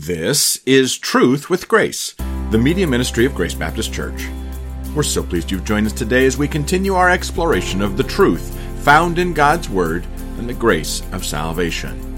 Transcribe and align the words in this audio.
This 0.00 0.60
is 0.64 0.96
Truth 0.96 1.50
with 1.50 1.66
Grace, 1.66 2.14
the 2.52 2.56
media 2.56 2.86
ministry 2.86 3.24
of 3.24 3.34
Grace 3.34 3.52
Baptist 3.52 3.92
Church. 3.92 4.28
We're 4.94 5.02
so 5.02 5.24
pleased 5.24 5.50
you've 5.50 5.64
joined 5.64 5.86
us 5.86 5.92
today 5.92 6.24
as 6.24 6.38
we 6.38 6.46
continue 6.46 6.94
our 6.94 7.10
exploration 7.10 7.82
of 7.82 7.96
the 7.96 8.04
truth 8.04 8.56
found 8.84 9.18
in 9.18 9.34
God's 9.34 9.68
Word 9.68 10.06
and 10.38 10.48
the 10.48 10.54
grace 10.54 11.02
of 11.10 11.26
salvation. 11.26 12.16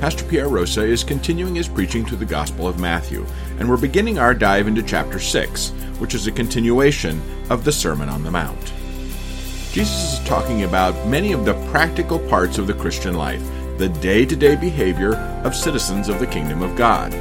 Pastor 0.00 0.24
Pierre 0.24 0.48
Rosa 0.48 0.82
is 0.82 1.04
continuing 1.04 1.56
his 1.56 1.68
preaching 1.68 2.06
to 2.06 2.16
the 2.16 2.24
Gospel 2.24 2.66
of 2.66 2.80
Matthew, 2.80 3.26
and 3.58 3.68
we're 3.68 3.76
beginning 3.76 4.18
our 4.18 4.32
dive 4.32 4.66
into 4.66 4.82
chapter 4.82 5.20
6, 5.20 5.72
which 5.98 6.14
is 6.14 6.26
a 6.26 6.32
continuation 6.32 7.20
of 7.50 7.64
the 7.64 7.72
Sermon 7.72 8.08
on 8.08 8.24
the 8.24 8.30
Mount. 8.30 8.72
Jesus 9.72 10.14
is 10.14 10.26
talking 10.26 10.62
about 10.62 11.06
many 11.06 11.32
of 11.32 11.44
the 11.44 11.52
practical 11.70 12.18
parts 12.18 12.56
of 12.56 12.66
the 12.66 12.72
Christian 12.72 13.12
life 13.12 13.46
the 13.78 13.88
day 13.88 14.24
to 14.24 14.36
day 14.36 14.56
behavior 14.56 15.16
of 15.44 15.54
citizens 15.54 16.08
of 16.08 16.20
the 16.20 16.26
kingdom 16.26 16.62
of 16.62 16.76
God. 16.76 17.12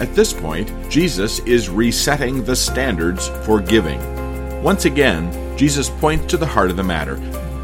At 0.00 0.14
this 0.14 0.32
point, 0.32 0.70
Jesus 0.90 1.38
is 1.40 1.70
resetting 1.70 2.44
the 2.44 2.54
standards 2.54 3.28
for 3.44 3.60
giving. 3.60 4.00
Once 4.62 4.84
again, 4.84 5.32
Jesus 5.56 5.88
points 5.88 6.26
to 6.26 6.36
the 6.36 6.44
heart 6.44 6.70
of 6.70 6.76
the 6.76 6.82
matter, 6.82 7.14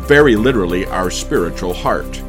very 0.07 0.35
literally, 0.35 0.87
our 0.87 1.11
spiritual 1.11 1.75
heart. 1.75 2.23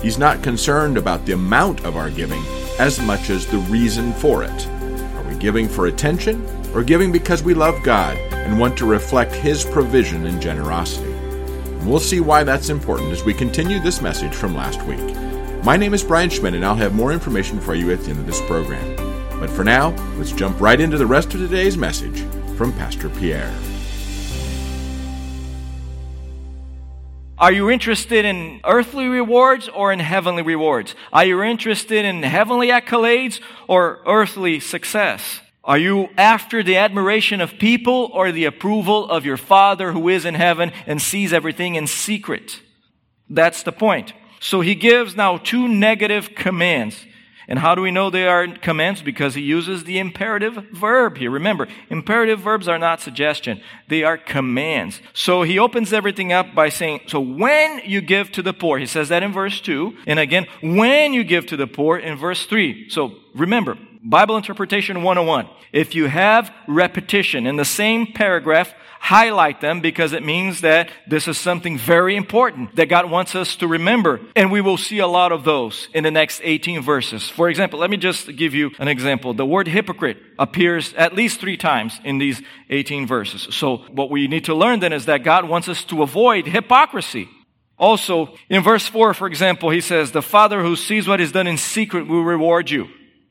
He's 0.00 0.16
not 0.16 0.42
concerned 0.42 0.96
about 0.96 1.26
the 1.26 1.32
amount 1.32 1.84
of 1.84 1.96
our 1.96 2.10
giving 2.10 2.42
as 2.78 2.98
much 3.00 3.28
as 3.28 3.46
the 3.46 3.58
reason 3.58 4.14
for 4.14 4.42
it. 4.42 4.66
Are 4.66 5.28
we 5.28 5.34
giving 5.34 5.68
for 5.68 5.88
attention 5.88 6.46
or 6.74 6.82
giving 6.82 7.12
because 7.12 7.42
we 7.42 7.52
love 7.52 7.82
God 7.82 8.16
and 8.16 8.58
want 8.58 8.78
to 8.78 8.86
reflect 8.86 9.34
His 9.34 9.64
provision 9.64 10.24
and 10.24 10.40
generosity? 10.40 11.12
And 11.12 11.88
we'll 11.88 12.00
see 12.00 12.20
why 12.20 12.44
that's 12.44 12.70
important 12.70 13.12
as 13.12 13.24
we 13.24 13.34
continue 13.34 13.78
this 13.78 14.00
message 14.00 14.34
from 14.34 14.54
last 14.54 14.82
week. 14.84 14.98
My 15.62 15.76
name 15.76 15.92
is 15.92 16.02
Brian 16.02 16.30
Schmidt, 16.30 16.54
and 16.54 16.64
I'll 16.64 16.74
have 16.76 16.94
more 16.94 17.12
information 17.12 17.60
for 17.60 17.74
you 17.74 17.92
at 17.92 18.00
the 18.00 18.10
end 18.10 18.20
of 18.20 18.26
this 18.26 18.40
program. 18.46 18.96
But 19.38 19.50
for 19.50 19.62
now, 19.62 19.90
let's 20.16 20.32
jump 20.32 20.58
right 20.58 20.80
into 20.80 20.96
the 20.96 21.06
rest 21.06 21.34
of 21.34 21.40
today's 21.40 21.76
message 21.76 22.22
from 22.56 22.72
Pastor 22.72 23.10
Pierre. 23.10 23.54
Are 27.36 27.52
you 27.52 27.68
interested 27.68 28.24
in 28.24 28.62
earthly 28.64 29.06
rewards 29.06 29.68
or 29.68 29.92
in 29.92 29.98
heavenly 29.98 30.42
rewards? 30.42 30.94
Are 31.12 31.26
you 31.26 31.42
interested 31.42 32.06
in 32.06 32.22
heavenly 32.22 32.68
accolades 32.68 33.40
or 33.68 34.00
earthly 34.06 34.60
success? 34.60 35.40
Are 35.62 35.78
you 35.78 36.08
after 36.16 36.62
the 36.62 36.78
admiration 36.78 37.42
of 37.42 37.58
people 37.58 38.10
or 38.14 38.32
the 38.32 38.46
approval 38.46 39.10
of 39.10 39.26
your 39.26 39.36
Father 39.36 39.92
who 39.92 40.08
is 40.08 40.24
in 40.24 40.36
heaven 40.36 40.72
and 40.86 41.02
sees 41.02 41.34
everything 41.34 41.74
in 41.74 41.86
secret? 41.86 42.62
That's 43.28 43.62
the 43.62 43.72
point. 43.72 44.14
So 44.40 44.62
he 44.62 44.74
gives 44.74 45.14
now 45.14 45.36
two 45.36 45.68
negative 45.68 46.34
commands. 46.34 47.06
And 47.46 47.58
how 47.58 47.74
do 47.74 47.82
we 47.82 47.90
know 47.90 48.10
they 48.10 48.28
are 48.28 48.46
commands? 48.46 49.02
Because 49.02 49.34
he 49.34 49.42
uses 49.42 49.82
the 49.82 49.98
imperative 49.98 50.54
verb 50.72 51.18
here. 51.18 51.30
Remember, 51.30 51.66
imperative 51.90 52.38
verbs 52.38 52.68
are 52.68 52.78
not 52.78 53.00
suggestion. 53.00 53.60
They 53.88 54.04
are 54.04 54.16
commands. 54.16 55.00
So 55.14 55.42
he 55.42 55.58
opens 55.58 55.92
everything 55.92 56.32
up 56.32 56.54
by 56.54 56.68
saying, 56.68 57.00
so 57.08 57.20
when 57.20 57.82
you 57.84 58.00
give 58.00 58.30
to 58.32 58.42
the 58.42 58.52
poor, 58.52 58.78
he 58.78 58.86
says 58.86 59.08
that 59.08 59.24
in 59.24 59.32
verse 59.32 59.60
2. 59.60 59.96
And 60.06 60.20
again, 60.20 60.46
when 60.62 61.12
you 61.12 61.24
give 61.24 61.46
to 61.46 61.56
the 61.56 61.66
poor 61.66 61.98
in 61.98 62.16
verse 62.16 62.46
3. 62.46 62.88
So 62.88 63.16
remember, 63.34 63.76
Bible 64.02 64.36
Interpretation 64.36 65.02
101. 65.02 65.48
If 65.72 65.94
you 65.94 66.06
have 66.06 66.52
repetition 66.66 67.46
in 67.46 67.56
the 67.56 67.64
same 67.64 68.12
paragraph, 68.12 68.72
highlight 69.00 69.62
them 69.62 69.80
because 69.80 70.12
it 70.12 70.22
means 70.22 70.60
that 70.60 70.90
this 71.08 71.26
is 71.26 71.38
something 71.38 71.78
very 71.78 72.14
important 72.14 72.76
that 72.76 72.90
God 72.90 73.10
wants 73.10 73.34
us 73.34 73.56
to 73.56 73.66
remember. 73.66 74.20
And 74.36 74.52
we 74.52 74.60
will 74.60 74.76
see 74.76 74.98
a 74.98 75.06
lot 75.06 75.32
of 75.32 75.42
those 75.42 75.88
in 75.94 76.04
the 76.04 76.10
next 76.10 76.42
18 76.44 76.82
verses. 76.82 77.28
For 77.28 77.48
example, 77.48 77.80
let 77.80 77.88
me 77.88 77.96
just 77.96 78.36
give 78.36 78.54
you 78.54 78.70
an 78.78 78.88
example. 78.88 79.32
The 79.32 79.46
word 79.46 79.68
hypocrite 79.68 80.18
appears 80.38 80.92
at 80.94 81.14
least 81.14 81.40
three 81.40 81.56
times 81.56 81.98
in 82.04 82.18
these 82.18 82.42
18 82.68 83.06
verses. 83.06 83.48
So 83.50 83.78
what 83.90 84.10
we 84.10 84.28
need 84.28 84.44
to 84.44 84.54
learn 84.54 84.80
then 84.80 84.92
is 84.92 85.06
that 85.06 85.24
God 85.24 85.48
wants 85.48 85.68
us 85.68 85.82
to 85.84 86.02
avoid 86.02 86.46
hypocrisy. 86.46 87.26
Also, 87.78 88.36
in 88.50 88.62
verse 88.62 88.86
4, 88.86 89.14
for 89.14 89.26
example, 89.26 89.70
he 89.70 89.80
says, 89.80 90.12
The 90.12 90.20
Father 90.20 90.62
who 90.62 90.76
sees 90.76 91.08
what 91.08 91.22
is 91.22 91.32
done 91.32 91.46
in 91.46 91.56
secret 91.56 92.06
will 92.06 92.22
reward 92.22 92.70
you. 92.70 92.88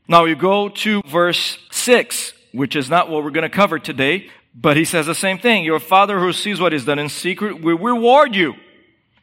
Now 0.08 0.26
you 0.26 0.36
go 0.36 0.70
to 0.70 1.04
verse 1.04 1.60
6, 1.70 2.34
which 2.54 2.76
is 2.76 2.90
not 2.90 3.12
what 3.12 3.24
we're 3.24 3.30
going 3.30 3.44
to 3.44 3.56
cover 3.56 3.78
today, 3.78 4.32
but 4.54 4.78
he 4.78 4.86
says 4.86 5.06
the 5.06 5.16
same 5.16 5.38
thing. 5.38 5.64
Your 5.64 5.80
father 5.80 6.20
who 6.20 6.34
sees 6.34 6.60
what 6.60 6.74
is 6.74 6.86
done 6.86 7.00
in 7.00 7.10
secret 7.10 7.62
will 7.62 7.78
reward 7.78 8.36
you. 8.36 8.56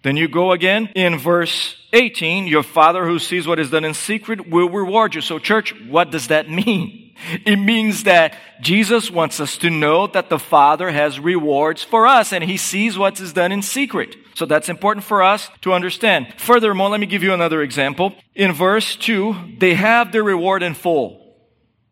Then 0.03 0.17
you 0.17 0.29
go 0.29 0.53
again 0.53 0.89
in 0.95 1.19
verse 1.19 1.77
18. 1.93 2.47
Your 2.47 2.63
father 2.63 3.07
who 3.07 3.19
sees 3.19 3.47
what 3.47 3.59
is 3.59 3.71
done 3.71 3.85
in 3.85 3.95
secret 3.95 4.49
will 4.49 4.69
reward 4.69 5.15
you. 5.15 5.21
So 5.21 5.39
church, 5.39 5.75
what 5.89 6.11
does 6.11 6.29
that 6.29 6.49
mean? 6.49 7.07
It 7.45 7.57
means 7.57 8.05
that 8.05 8.35
Jesus 8.61 9.11
wants 9.11 9.41
us 9.41 9.57
to 9.59 9.71
know 9.71 10.07
that 10.07 10.29
the 10.29 10.39
Father 10.39 10.91
has 10.91 11.19
rewards 11.19 11.83
for 11.83 12.07
us 12.07 12.33
and 12.33 12.45
He 12.45 12.57
sees 12.57 12.99
what 12.99 13.21
is 13.21 13.33
done 13.33 13.53
in 13.53 13.63
secret. 13.63 14.15
So 14.35 14.45
that's 14.45 14.69
important 14.69 15.05
for 15.05 15.23
us 15.23 15.49
to 15.63 15.73
understand. 15.73 16.35
Furthermore, 16.37 16.91
let 16.91 17.01
me 17.01 17.07
give 17.07 17.23
you 17.23 17.33
another 17.33 17.63
example. 17.63 18.15
In 18.35 18.53
verse 18.53 18.97
2, 18.97 19.57
they 19.59 19.75
have 19.75 20.13
their 20.13 20.23
reward 20.23 20.63
in 20.63 20.75
full. 20.75 21.26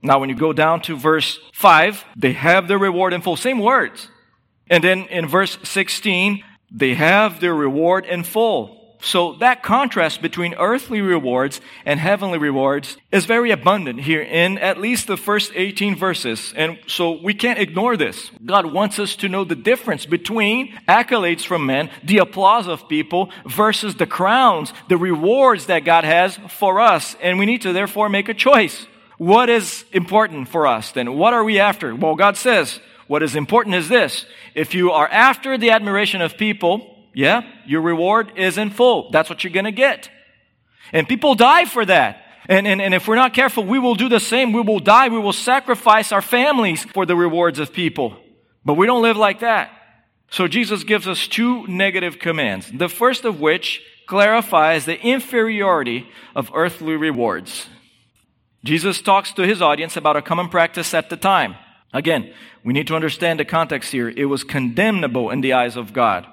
Now, 0.04 0.20
when 0.20 0.28
you 0.28 0.36
go 0.36 0.52
down 0.52 0.82
to 0.82 0.96
verse 0.96 1.40
5, 1.54 2.04
they 2.14 2.32
have 2.32 2.68
their 2.68 2.78
reward 2.78 3.14
in 3.14 3.22
full. 3.22 3.36
Same 3.36 3.58
words. 3.58 4.08
And 4.68 4.84
then 4.84 5.06
in 5.06 5.26
verse 5.26 5.58
16, 5.62 6.44
they 6.70 6.94
have 6.94 7.40
their 7.40 7.54
reward 7.54 8.04
in 8.04 8.22
full. 8.22 8.84
So 9.00 9.34
that 9.34 9.62
contrast 9.62 10.22
between 10.22 10.54
earthly 10.54 11.02
rewards 11.02 11.60
and 11.84 12.00
heavenly 12.00 12.38
rewards 12.38 12.96
is 13.12 13.26
very 13.26 13.50
abundant 13.50 14.00
here 14.00 14.22
in 14.22 14.56
at 14.58 14.80
least 14.80 15.06
the 15.06 15.18
first 15.18 15.52
18 15.54 15.96
verses. 15.96 16.54
And 16.56 16.78
so 16.86 17.12
we 17.22 17.34
can't 17.34 17.58
ignore 17.58 17.98
this. 17.98 18.30
God 18.44 18.72
wants 18.72 18.98
us 18.98 19.16
to 19.16 19.28
know 19.28 19.44
the 19.44 19.56
difference 19.56 20.06
between 20.06 20.74
accolades 20.88 21.44
from 21.44 21.66
men, 21.66 21.90
the 22.02 22.18
applause 22.18 22.66
of 22.66 22.88
people, 22.88 23.30
versus 23.46 23.94
the 23.94 24.06
crowns, 24.06 24.72
the 24.88 24.96
rewards 24.96 25.66
that 25.66 25.84
God 25.84 26.04
has 26.04 26.38
for 26.48 26.80
us. 26.80 27.14
And 27.20 27.38
we 27.38 27.46
need 27.46 27.62
to 27.62 27.74
therefore 27.74 28.08
make 28.08 28.30
a 28.30 28.34
choice. 28.34 28.86
What 29.24 29.48
is 29.48 29.86
important 29.90 30.48
for 30.48 30.66
us 30.66 30.92
then? 30.92 31.14
What 31.14 31.32
are 31.32 31.42
we 31.42 31.58
after? 31.58 31.94
Well, 31.94 32.14
God 32.14 32.36
says, 32.36 32.78
what 33.06 33.22
is 33.22 33.34
important 33.34 33.74
is 33.74 33.88
this. 33.88 34.26
If 34.54 34.74
you 34.74 34.90
are 34.90 35.08
after 35.08 35.56
the 35.56 35.70
admiration 35.70 36.20
of 36.20 36.36
people, 36.36 36.94
yeah, 37.14 37.40
your 37.64 37.80
reward 37.80 38.32
is 38.36 38.58
in 38.58 38.68
full. 38.68 39.10
That's 39.12 39.30
what 39.30 39.42
you're 39.42 39.52
going 39.52 39.64
to 39.64 39.72
get. 39.72 40.10
And 40.92 41.08
people 41.08 41.34
die 41.34 41.64
for 41.64 41.86
that. 41.86 42.22
And, 42.50 42.66
and, 42.66 42.82
and 42.82 42.92
if 42.92 43.08
we're 43.08 43.14
not 43.14 43.32
careful, 43.32 43.64
we 43.64 43.78
will 43.78 43.94
do 43.94 44.10
the 44.10 44.20
same. 44.20 44.52
We 44.52 44.60
will 44.60 44.78
die. 44.78 45.08
We 45.08 45.18
will 45.18 45.32
sacrifice 45.32 46.12
our 46.12 46.20
families 46.20 46.84
for 46.84 47.06
the 47.06 47.16
rewards 47.16 47.58
of 47.58 47.72
people. 47.72 48.18
But 48.62 48.74
we 48.74 48.86
don't 48.86 49.00
live 49.00 49.16
like 49.16 49.40
that. 49.40 49.70
So 50.28 50.48
Jesus 50.48 50.84
gives 50.84 51.08
us 51.08 51.26
two 51.26 51.66
negative 51.66 52.18
commands. 52.18 52.70
The 52.70 52.90
first 52.90 53.24
of 53.24 53.40
which 53.40 53.80
clarifies 54.06 54.84
the 54.84 55.00
inferiority 55.00 56.10
of 56.34 56.50
earthly 56.52 56.96
rewards. 56.96 57.68
Jesus 58.64 59.02
talks 59.02 59.30
to 59.34 59.46
his 59.46 59.60
audience 59.60 59.94
about 59.94 60.16
a 60.16 60.22
common 60.22 60.48
practice 60.48 60.94
at 60.94 61.10
the 61.10 61.18
time. 61.18 61.54
Again, 61.92 62.32
we 62.64 62.72
need 62.72 62.86
to 62.86 62.96
understand 62.96 63.38
the 63.38 63.44
context 63.44 63.92
here. 63.92 64.08
It 64.08 64.24
was 64.24 64.42
condemnable 64.42 65.30
in 65.30 65.42
the 65.42 65.52
eyes 65.52 65.76
of 65.76 65.92
God. 65.92 66.26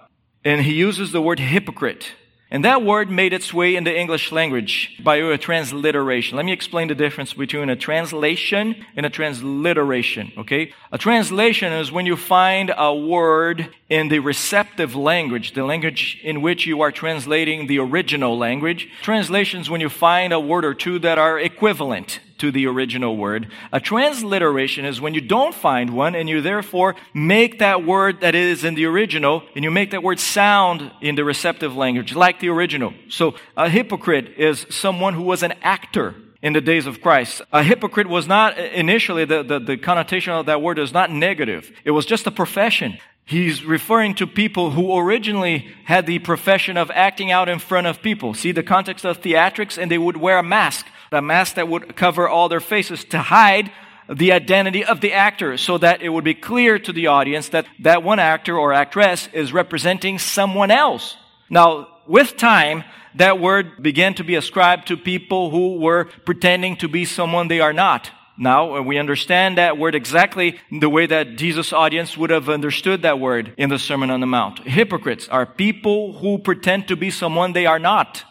And 0.45 0.61
he 0.61 0.73
uses 0.73 1.11
the 1.11 1.21
word 1.21 1.39
hypocrite. 1.39 2.13
And 2.53 2.65
that 2.65 2.83
word 2.83 3.09
made 3.09 3.31
its 3.31 3.53
way 3.53 3.77
in 3.77 3.85
the 3.85 3.97
English 3.97 4.29
language 4.33 4.99
by 5.01 5.15
a 5.15 5.37
transliteration. 5.37 6.35
Let 6.35 6.45
me 6.45 6.51
explain 6.51 6.89
the 6.89 6.95
difference 6.95 7.33
between 7.33 7.69
a 7.69 7.77
translation 7.77 8.85
and 8.97 9.05
a 9.05 9.09
transliteration, 9.09 10.33
okay? 10.37 10.73
A 10.91 10.97
translation 10.97 11.71
is 11.71 11.93
when 11.93 12.05
you 12.05 12.17
find 12.17 12.73
a 12.77 12.93
word 12.93 13.73
in 13.87 14.09
the 14.09 14.19
receptive 14.19 14.97
language, 14.97 15.53
the 15.53 15.63
language 15.63 16.19
in 16.23 16.41
which 16.41 16.65
you 16.67 16.81
are 16.81 16.91
translating 16.91 17.67
the 17.67 17.79
original 17.79 18.37
language. 18.37 18.89
Translations 19.01 19.69
when 19.69 19.79
you 19.79 19.87
find 19.89 20.33
a 20.33 20.39
word 20.39 20.65
or 20.65 20.73
two 20.73 20.99
that 20.99 21.17
are 21.17 21.39
equivalent 21.39 22.19
to 22.41 22.51
the 22.51 22.65
original 22.65 23.15
word. 23.15 23.51
A 23.71 23.79
transliteration 23.79 24.83
is 24.83 24.99
when 24.99 25.13
you 25.13 25.21
don't 25.21 25.53
find 25.53 25.91
one 25.91 26.15
and 26.15 26.27
you 26.27 26.41
therefore 26.41 26.95
make 27.13 27.59
that 27.59 27.85
word 27.85 28.21
that 28.21 28.33
is 28.33 28.63
in 28.63 28.73
the 28.73 28.85
original 28.85 29.43
and 29.53 29.63
you 29.63 29.69
make 29.69 29.91
that 29.91 30.01
word 30.01 30.19
sound 30.19 30.91
in 31.01 31.13
the 31.13 31.23
receptive 31.23 31.75
language 31.75 32.15
like 32.15 32.39
the 32.39 32.49
original. 32.49 32.95
So 33.09 33.35
a 33.55 33.69
hypocrite 33.69 34.39
is 34.39 34.65
someone 34.71 35.13
who 35.13 35.21
was 35.21 35.43
an 35.43 35.53
actor 35.61 36.15
in 36.41 36.53
the 36.53 36.61
days 36.61 36.87
of 36.87 36.99
Christ. 36.99 37.43
A 37.53 37.61
hypocrite 37.61 38.07
was 38.07 38.25
not 38.25 38.57
initially, 38.57 39.23
the, 39.23 39.43
the, 39.43 39.59
the, 39.59 39.77
connotation 39.77 40.33
of 40.33 40.47
that 40.47 40.63
word 40.63 40.79
is 40.79 40.91
not 40.91 41.11
negative. 41.11 41.71
It 41.85 41.91
was 41.91 42.07
just 42.07 42.25
a 42.25 42.31
profession. 42.31 42.97
He's 43.23 43.63
referring 43.63 44.15
to 44.15 44.25
people 44.25 44.71
who 44.71 44.97
originally 44.97 45.71
had 45.85 46.07
the 46.07 46.17
profession 46.17 46.75
of 46.75 46.89
acting 46.89 47.29
out 47.29 47.49
in 47.49 47.59
front 47.59 47.85
of 47.85 48.01
people. 48.01 48.33
See 48.33 48.51
the 48.51 48.63
context 48.63 49.05
of 49.05 49.21
theatrics, 49.21 49.77
and 49.77 49.91
they 49.91 49.99
would 49.99 50.17
wear 50.17 50.39
a 50.39 50.43
mask 50.43 50.87
a 51.13 51.21
mask 51.21 51.55
that 51.55 51.67
would 51.67 51.93
cover 51.97 52.29
all 52.29 52.47
their 52.47 52.61
faces 52.61 53.03
to 53.03 53.19
hide 53.19 53.69
the 54.09 54.31
identity 54.31 54.85
of 54.85 55.01
the 55.01 55.11
actor 55.11 55.57
so 55.57 55.77
that 55.77 56.01
it 56.01 56.07
would 56.07 56.23
be 56.23 56.33
clear 56.33 56.79
to 56.79 56.93
the 56.93 57.07
audience 57.07 57.49
that 57.49 57.65
that 57.79 58.01
one 58.01 58.17
actor 58.17 58.57
or 58.57 58.71
actress 58.71 59.27
is 59.33 59.51
representing 59.51 60.17
someone 60.17 60.71
else. 60.71 61.17
Now, 61.49 61.89
with 62.07 62.37
time, 62.37 62.85
that 63.15 63.41
word 63.41 63.83
began 63.83 64.13
to 64.15 64.23
be 64.23 64.35
ascribed 64.35 64.87
to 64.87 64.95
people 64.95 65.49
who 65.49 65.79
were 65.79 66.05
pretending 66.25 66.77
to 66.77 66.87
be 66.87 67.03
someone 67.03 67.49
they 67.49 67.59
are 67.59 67.73
not. 67.73 68.09
Now, 68.37 68.77
uh, 68.77 68.81
we 68.81 68.97
understand 68.97 69.57
that 69.57 69.77
word 69.77 69.95
exactly 69.95 70.61
the 70.71 70.89
way 70.89 71.07
that 71.07 71.35
Jesus' 71.35 71.73
audience 71.73 72.15
would 72.15 72.29
have 72.29 72.47
understood 72.47 73.01
that 73.01 73.19
word 73.19 73.53
in 73.57 73.69
the 73.69 73.79
Sermon 73.79 74.11
on 74.11 74.21
the 74.21 74.27
Mount. 74.27 74.59
Hypocrites 74.59 75.27
are 75.27 75.45
people 75.45 76.13
who 76.13 76.39
pretend 76.39 76.87
to 76.87 76.95
be 76.95 77.11
someone 77.11 77.51
they 77.51 77.65
are 77.65 77.79
not. 77.79 78.23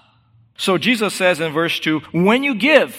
So 0.60 0.76
Jesus 0.76 1.14
says 1.14 1.40
in 1.40 1.54
verse 1.54 1.80
2, 1.80 2.00
when 2.12 2.42
you 2.42 2.54
give, 2.54 2.94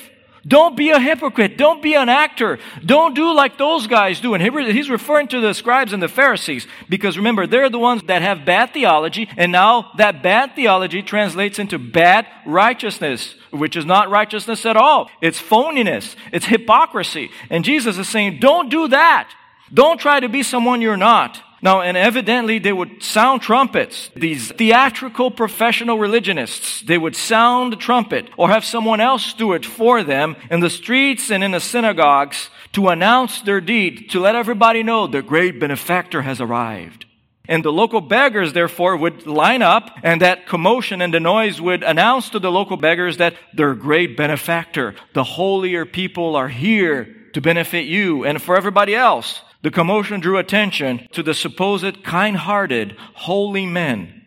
don't 0.47 0.75
be 0.75 0.89
a 0.89 0.99
hypocrite. 0.99 1.59
Don't 1.59 1.83
be 1.83 1.93
an 1.93 2.09
actor. 2.09 2.57
Don't 2.83 3.13
do 3.13 3.35
like 3.35 3.59
those 3.59 3.85
guys 3.85 4.19
do. 4.19 4.33
And 4.33 4.41
he's 4.41 4.89
referring 4.89 5.27
to 5.27 5.39
the 5.39 5.53
scribes 5.53 5.93
and 5.93 6.01
the 6.01 6.07
Pharisees 6.07 6.65
because 6.89 7.17
remember, 7.17 7.45
they're 7.45 7.69
the 7.69 7.77
ones 7.77 8.01
that 8.07 8.23
have 8.23 8.45
bad 8.45 8.73
theology 8.73 9.29
and 9.37 9.51
now 9.51 9.91
that 9.97 10.23
bad 10.23 10.55
theology 10.55 11.03
translates 11.03 11.59
into 11.59 11.77
bad 11.77 12.25
righteousness, 12.47 13.35
which 13.51 13.75
is 13.75 13.85
not 13.85 14.09
righteousness 14.09 14.65
at 14.65 14.75
all. 14.75 15.11
It's 15.21 15.39
phoniness. 15.39 16.15
It's 16.33 16.47
hypocrisy. 16.47 17.29
And 17.51 17.63
Jesus 17.63 17.99
is 17.99 18.09
saying, 18.09 18.39
don't 18.39 18.69
do 18.69 18.87
that. 18.87 19.31
Don't 19.71 19.99
try 19.99 20.19
to 20.19 20.29
be 20.29 20.41
someone 20.41 20.81
you're 20.81 20.97
not. 20.97 21.39
Now, 21.61 21.81
and 21.81 21.95
evidently 21.95 22.57
they 22.57 22.73
would 22.73 23.03
sound 23.03 23.41
trumpets. 23.41 24.09
These 24.15 24.51
theatrical 24.51 25.29
professional 25.29 25.99
religionists, 25.99 26.81
they 26.81 26.97
would 26.97 27.15
sound 27.15 27.73
the 27.73 27.77
trumpet 27.77 28.29
or 28.35 28.49
have 28.49 28.65
someone 28.65 28.99
else 28.99 29.33
do 29.33 29.53
it 29.53 29.65
for 29.65 30.03
them 30.03 30.35
in 30.49 30.59
the 30.59 30.71
streets 30.71 31.29
and 31.29 31.43
in 31.43 31.51
the 31.51 31.59
synagogues 31.59 32.49
to 32.73 32.87
announce 32.87 33.41
their 33.41 33.61
deed, 33.61 34.09
to 34.09 34.19
let 34.19 34.35
everybody 34.35 34.81
know 34.81 35.05
the 35.05 35.21
great 35.21 35.59
benefactor 35.59 36.21
has 36.23 36.41
arrived. 36.41 37.05
And 37.47 37.65
the 37.65 37.71
local 37.71 38.01
beggars, 38.01 38.53
therefore, 38.53 38.95
would 38.95 39.27
line 39.27 39.61
up, 39.61 39.91
and 40.03 40.21
that 40.21 40.47
commotion 40.47 41.01
and 41.01 41.13
the 41.13 41.19
noise 41.19 41.59
would 41.59 41.83
announce 41.83 42.29
to 42.29 42.39
the 42.39 42.51
local 42.51 42.77
beggars 42.77 43.17
that 43.17 43.35
their 43.53 43.75
great 43.75 44.15
benefactor, 44.15 44.95
the 45.13 45.23
holier 45.23 45.85
people, 45.85 46.35
are 46.35 46.47
here 46.47 47.13
to 47.33 47.41
benefit 47.41 47.85
you 47.85 48.23
and 48.23 48.41
for 48.41 48.55
everybody 48.55 48.95
else. 48.95 49.41
The 49.61 49.71
commotion 49.71 50.19
drew 50.19 50.37
attention 50.37 51.07
to 51.11 51.21
the 51.21 51.33
supposed 51.33 52.03
kind 52.03 52.35
hearted, 52.35 52.95
holy 53.13 53.65
men. 53.65 54.21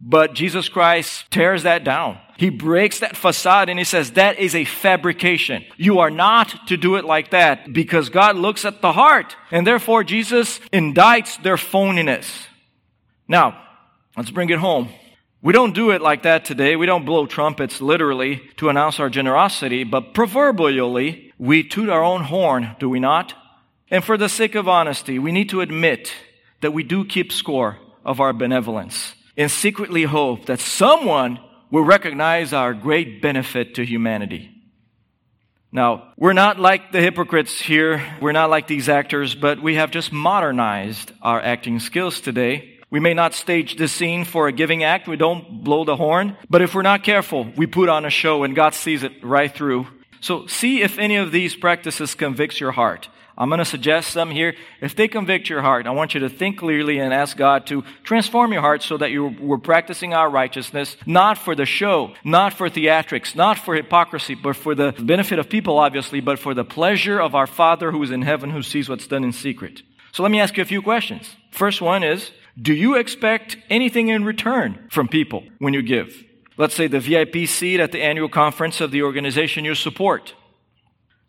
But 0.00 0.32
Jesus 0.32 0.68
Christ 0.68 1.30
tears 1.30 1.64
that 1.64 1.84
down. 1.84 2.18
He 2.38 2.48
breaks 2.48 3.00
that 3.00 3.18
facade 3.18 3.68
and 3.68 3.78
he 3.78 3.84
says 3.84 4.12
that 4.12 4.38
is 4.38 4.54
a 4.54 4.64
fabrication. 4.64 5.62
You 5.76 5.98
are 5.98 6.10
not 6.10 6.68
to 6.68 6.78
do 6.78 6.96
it 6.96 7.04
like 7.04 7.32
that 7.32 7.70
because 7.74 8.08
God 8.08 8.36
looks 8.36 8.64
at 8.64 8.80
the 8.80 8.92
heart. 8.92 9.36
And 9.50 9.66
therefore 9.66 10.04
Jesus 10.04 10.58
indicts 10.72 11.42
their 11.42 11.56
phoniness. 11.56 12.46
Now, 13.28 13.62
let's 14.16 14.30
bring 14.30 14.48
it 14.48 14.58
home. 14.58 14.88
We 15.42 15.52
don't 15.52 15.74
do 15.74 15.90
it 15.90 16.00
like 16.00 16.22
that 16.22 16.46
today. 16.46 16.76
We 16.76 16.86
don't 16.86 17.04
blow 17.04 17.26
trumpets 17.26 17.82
literally 17.82 18.42
to 18.56 18.70
announce 18.70 19.00
our 19.00 19.10
generosity, 19.10 19.84
but 19.84 20.14
proverbially, 20.14 21.32
we 21.38 21.62
toot 21.62 21.88
our 21.88 22.02
own 22.02 22.24
horn, 22.24 22.76
do 22.78 22.88
we 22.88 23.00
not? 23.00 23.34
And 23.90 24.04
for 24.04 24.16
the 24.16 24.28
sake 24.28 24.54
of 24.54 24.68
honesty, 24.68 25.18
we 25.18 25.32
need 25.32 25.48
to 25.50 25.60
admit 25.60 26.12
that 26.60 26.72
we 26.72 26.82
do 26.82 27.04
keep 27.04 27.32
score 27.32 27.78
of 28.04 28.20
our 28.20 28.32
benevolence 28.32 29.14
and 29.36 29.50
secretly 29.50 30.04
hope 30.04 30.46
that 30.46 30.60
someone 30.60 31.40
will 31.70 31.84
recognize 31.84 32.52
our 32.52 32.74
great 32.74 33.22
benefit 33.22 33.74
to 33.74 33.84
humanity. 33.84 34.50
Now, 35.72 36.12
we're 36.16 36.32
not 36.32 36.58
like 36.58 36.90
the 36.90 37.00
hypocrites 37.00 37.60
here. 37.60 38.02
We're 38.20 38.32
not 38.32 38.50
like 38.50 38.66
these 38.66 38.88
actors, 38.88 39.36
but 39.36 39.62
we 39.62 39.76
have 39.76 39.92
just 39.92 40.12
modernized 40.12 41.12
our 41.22 41.40
acting 41.40 41.78
skills 41.78 42.20
today. 42.20 42.78
We 42.90 42.98
may 42.98 43.14
not 43.14 43.34
stage 43.34 43.76
the 43.76 43.86
scene 43.86 44.24
for 44.24 44.48
a 44.48 44.52
giving 44.52 44.82
act. 44.82 45.06
We 45.06 45.16
don't 45.16 45.62
blow 45.62 45.84
the 45.84 45.94
horn. 45.96 46.36
But 46.48 46.62
if 46.62 46.74
we're 46.74 46.82
not 46.82 47.04
careful, 47.04 47.48
we 47.56 47.66
put 47.66 47.88
on 47.88 48.04
a 48.04 48.10
show 48.10 48.42
and 48.42 48.56
God 48.56 48.74
sees 48.74 49.04
it 49.04 49.12
right 49.22 49.54
through. 49.54 49.86
So 50.20 50.48
see 50.48 50.82
if 50.82 50.98
any 50.98 51.16
of 51.16 51.30
these 51.30 51.54
practices 51.54 52.16
convicts 52.16 52.58
your 52.58 52.72
heart. 52.72 53.08
I'm 53.40 53.48
going 53.48 53.58
to 53.58 53.64
suggest 53.64 54.10
some 54.10 54.30
here. 54.30 54.54
If 54.82 54.94
they 54.94 55.08
convict 55.08 55.48
your 55.48 55.62
heart, 55.62 55.86
I 55.86 55.92
want 55.92 56.12
you 56.12 56.20
to 56.20 56.28
think 56.28 56.58
clearly 56.58 56.98
and 56.98 57.14
ask 57.14 57.38
God 57.38 57.66
to 57.68 57.82
transform 58.02 58.52
your 58.52 58.60
heart 58.60 58.82
so 58.82 58.98
that 58.98 59.12
you 59.12 59.34
were 59.40 59.56
practicing 59.56 60.12
our 60.12 60.28
righteousness, 60.28 60.94
not 61.06 61.38
for 61.38 61.54
the 61.54 61.64
show, 61.64 62.12
not 62.22 62.52
for 62.52 62.68
theatrics, 62.68 63.34
not 63.34 63.56
for 63.56 63.74
hypocrisy, 63.74 64.34
but 64.34 64.56
for 64.56 64.74
the 64.74 64.92
benefit 64.92 65.38
of 65.38 65.48
people, 65.48 65.78
obviously, 65.78 66.20
but 66.20 66.38
for 66.38 66.52
the 66.52 66.66
pleasure 66.66 67.18
of 67.18 67.34
our 67.34 67.46
Father 67.46 67.90
who 67.90 68.02
is 68.02 68.10
in 68.10 68.20
heaven, 68.20 68.50
who 68.50 68.62
sees 68.62 68.90
what's 68.90 69.06
done 69.06 69.24
in 69.24 69.32
secret. 69.32 69.80
So 70.12 70.22
let 70.22 70.30
me 70.30 70.38
ask 70.38 70.58
you 70.58 70.62
a 70.62 70.66
few 70.66 70.82
questions. 70.82 71.34
First 71.50 71.80
one 71.80 72.02
is, 72.02 72.32
do 72.60 72.74
you 72.74 72.96
expect 72.96 73.56
anything 73.70 74.08
in 74.08 74.22
return 74.22 74.86
from 74.90 75.08
people 75.08 75.44
when 75.58 75.72
you 75.72 75.80
give? 75.80 76.24
Let's 76.58 76.74
say 76.74 76.88
the 76.88 77.00
VIP 77.00 77.48
seat 77.48 77.80
at 77.80 77.90
the 77.90 78.02
annual 78.02 78.28
conference 78.28 78.82
of 78.82 78.90
the 78.90 79.02
organization 79.02 79.64
you 79.64 79.74
support. 79.74 80.34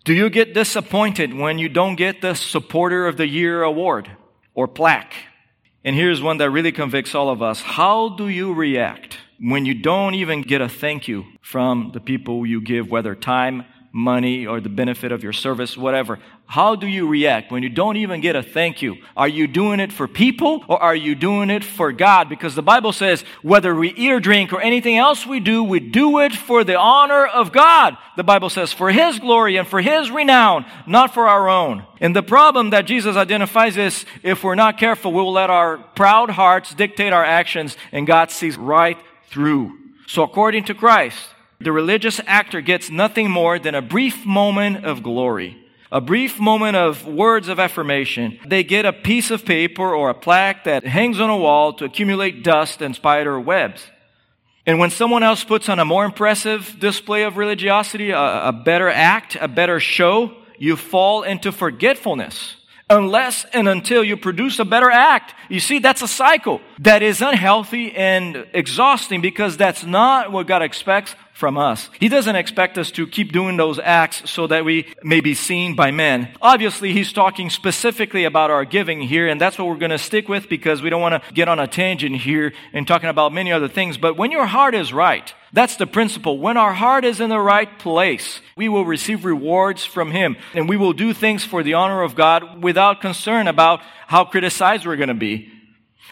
Do 0.04 0.14
you 0.14 0.32
get 0.32 0.56
disappointed 0.56 1.34
when 1.34 1.60
you 1.60 1.70
don't 1.70 1.96
get 1.96 2.22
the 2.22 2.34
Supporter 2.34 3.08
of 3.08 3.18
the 3.18 3.28
Year 3.28 3.62
award 3.62 4.10
or 4.56 4.68
plaque? 4.68 5.14
And 5.84 5.96
here's 5.96 6.22
one 6.22 6.38
that 6.38 6.50
really 6.50 6.72
convicts 6.72 7.14
all 7.14 7.30
of 7.30 7.44
us. 7.44 7.62
How 7.62 8.10
do 8.10 8.28
you 8.28 8.54
react 8.54 9.18
when 9.40 9.66
you 9.66 9.76
don't 9.76 10.16
even 10.16 10.42
get 10.42 10.62
a 10.62 10.70
thank 10.70 11.08
you 11.08 11.26
from 11.42 11.92
the 11.94 12.00
people 12.00 12.46
you 12.46 12.62
give, 12.62 12.90
whether 12.90 13.14
time, 13.14 13.66
money 13.92 14.46
or 14.46 14.62
the 14.62 14.70
benefit 14.70 15.12
of 15.12 15.24
your 15.24 15.34
service, 15.34 15.78
whatever. 15.78 16.20
How 16.52 16.76
do 16.76 16.86
you 16.86 17.08
react 17.08 17.50
when 17.50 17.64
you 17.64 17.70
don't 17.70 17.96
even 17.96 18.20
get 18.20 18.36
a 18.36 18.44
thank 18.44 18.82
you? 18.82 18.98
Are 19.16 19.30
you 19.30 19.48
doing 19.48 19.80
it 19.80 19.94
for 19.94 20.06
people 20.06 20.66
or 20.68 20.84
are 20.84 20.94
you 20.94 21.16
doing 21.16 21.50
it 21.50 21.64
for 21.64 21.94
God? 21.94 22.28
Because 22.28 22.56
the 22.56 22.62
Bible 22.62 22.92
says 22.92 23.24
whether 23.42 23.74
we 23.74 23.94
eat 23.94 24.12
or 24.12 24.20
drink 24.20 24.52
or 24.52 24.60
anything 24.60 24.98
else 24.98 25.26
we 25.26 25.40
do, 25.40 25.64
we 25.64 25.80
do 25.80 26.20
it 26.20 26.34
for 26.34 26.66
the 26.66 26.78
honor 26.78 27.26
of 27.26 27.54
God. 27.54 27.96
The 28.18 28.26
Bible 28.26 28.50
says 28.50 28.74
for 28.74 28.92
His 28.92 29.18
glory 29.18 29.56
and 29.56 29.66
for 29.66 29.80
His 29.80 30.12
renown, 30.12 30.66
not 30.86 31.14
for 31.14 31.26
our 31.26 31.48
own. 31.48 31.86
And 32.02 32.14
the 32.14 32.22
problem 32.22 32.72
that 32.72 32.86
Jesus 32.86 33.16
identifies 33.16 33.78
is 33.78 34.04
if 34.22 34.44
we're 34.44 34.56
not 34.56 34.78
careful, 34.78 35.14
we 35.14 35.22
will 35.22 35.32
let 35.32 35.50
our 35.50 35.78
proud 35.78 36.32
hearts 36.32 36.74
dictate 36.74 37.14
our 37.14 37.24
actions 37.24 37.78
and 37.94 38.06
God 38.06 38.30
sees 38.30 38.58
right 38.58 38.98
through. 39.30 39.72
So 40.06 40.24
according 40.24 40.66
to 40.66 40.74
Christ, 40.74 41.18
the 41.62 41.72
religious 41.72 42.20
actor 42.28 42.60
gets 42.60 42.90
nothing 42.90 43.32
more 43.32 43.58
than 43.58 43.74
a 43.74 43.82
brief 43.82 44.26
moment 44.26 44.84
of 44.84 45.02
glory, 45.02 45.61
a 45.92 46.00
brief 46.00 46.40
moment 46.40 46.78
of 46.78 47.06
words 47.06 47.50
of 47.50 47.60
affirmation. 47.60 48.40
They 48.48 48.64
get 48.64 48.86
a 48.86 48.94
piece 48.94 49.30
of 49.30 49.44
paper 49.44 49.94
or 49.94 50.10
a 50.10 50.14
plaque 50.14 50.64
that 50.64 50.86
hangs 50.86 51.20
on 51.20 51.30
a 51.30 51.38
wall 51.38 51.74
to 51.74 51.86
accumulate 51.86 52.44
dust 52.44 52.82
and 52.82 52.96
spider 52.96 53.40
webs. 53.40 53.86
And 54.66 54.80
when 54.80 54.92
someone 54.92 55.24
else 55.24 55.44
puts 55.44 55.70
on 55.70 55.80
a 55.80 55.86
more 55.86 56.06
impressive 56.06 56.78
display 56.80 57.24
of 57.24 57.36
religiosity, 57.36 58.12
a, 58.12 58.48
a 58.48 58.54
better 58.54 58.90
act, 58.90 59.36
a 59.42 59.48
better 59.48 59.80
show, 59.80 60.32
you 60.58 60.78
fall 60.78 61.24
into 61.24 61.52
forgetfulness 61.52 62.56
unless 62.90 63.46
and 63.54 63.68
until 63.68 64.04
you 64.04 64.18
produce 64.18 64.60
a 64.60 64.66
better 64.66 64.92
act. 64.92 65.34
You 65.50 65.60
see, 65.60 65.80
that's 65.80 66.02
a 66.02 66.08
cycle 66.08 66.62
that 66.80 67.02
is 67.02 67.22
unhealthy 67.22 67.94
and 67.96 68.46
exhausting 68.54 69.22
because 69.22 69.58
that's 69.58 69.84
not 69.84 70.32
what 70.32 70.48
God 70.48 70.62
expects 70.62 71.16
from 71.42 71.58
us. 71.58 71.90
He 72.00 72.08
doesn't 72.08 72.36
expect 72.36 72.78
us 72.78 72.92
to 72.92 73.08
keep 73.08 73.32
doing 73.32 73.58
those 73.58 73.80
acts 73.80 74.30
so 74.30 74.46
that 74.46 74.64
we 74.64 74.86
may 75.02 75.22
be 75.22 75.34
seen 75.34 75.76
by 75.76 75.90
men. 75.90 76.30
Obviously, 76.40 76.94
he's 76.94 77.12
talking 77.12 77.50
specifically 77.50 78.26
about 78.26 78.52
our 78.52 78.64
giving 78.64 79.02
here, 79.02 79.28
and 79.28 79.42
that's 79.42 79.58
what 79.58 79.68
we're 79.68 79.76
going 79.76 79.90
to 79.90 79.98
stick 79.98 80.30
with 80.30 80.48
because 80.50 80.84
we 80.84 80.92
don't 80.92 81.02
want 81.02 81.22
to 81.22 81.34
get 81.34 81.48
on 81.48 81.58
a 81.58 81.66
tangent 81.66 82.18
here 82.18 82.54
and 82.74 82.88
talking 82.88 83.10
about 83.10 83.34
many 83.34 83.52
other 83.52 83.68
things. 83.68 83.98
But 83.98 84.18
when 84.18 84.30
your 84.30 84.46
heart 84.46 84.76
is 84.76 84.94
right, 84.94 85.34
that's 85.52 85.78
the 85.78 85.88
principle. 85.88 86.38
When 86.38 86.58
our 86.58 86.74
heart 86.74 87.06
is 87.06 87.20
in 87.20 87.32
the 87.32 87.40
right 87.40 87.80
place, 87.80 88.40
we 88.56 88.70
will 88.70 88.86
receive 88.86 89.26
rewards 89.26 89.84
from 89.84 90.12
Him 90.12 90.38
and 90.54 90.70
we 90.70 90.78
will 90.78 90.94
do 90.94 91.12
things 91.12 91.44
for 91.44 91.64
the 91.64 91.74
honor 91.74 92.04
of 92.04 92.14
God 92.14 92.64
without 92.64 93.02
concern 93.02 93.48
about 93.48 93.82
how 94.06 94.26
criticized 94.26 94.86
we're 94.86 94.96
going 94.96 95.10
to 95.10 95.16
be. 95.16 95.52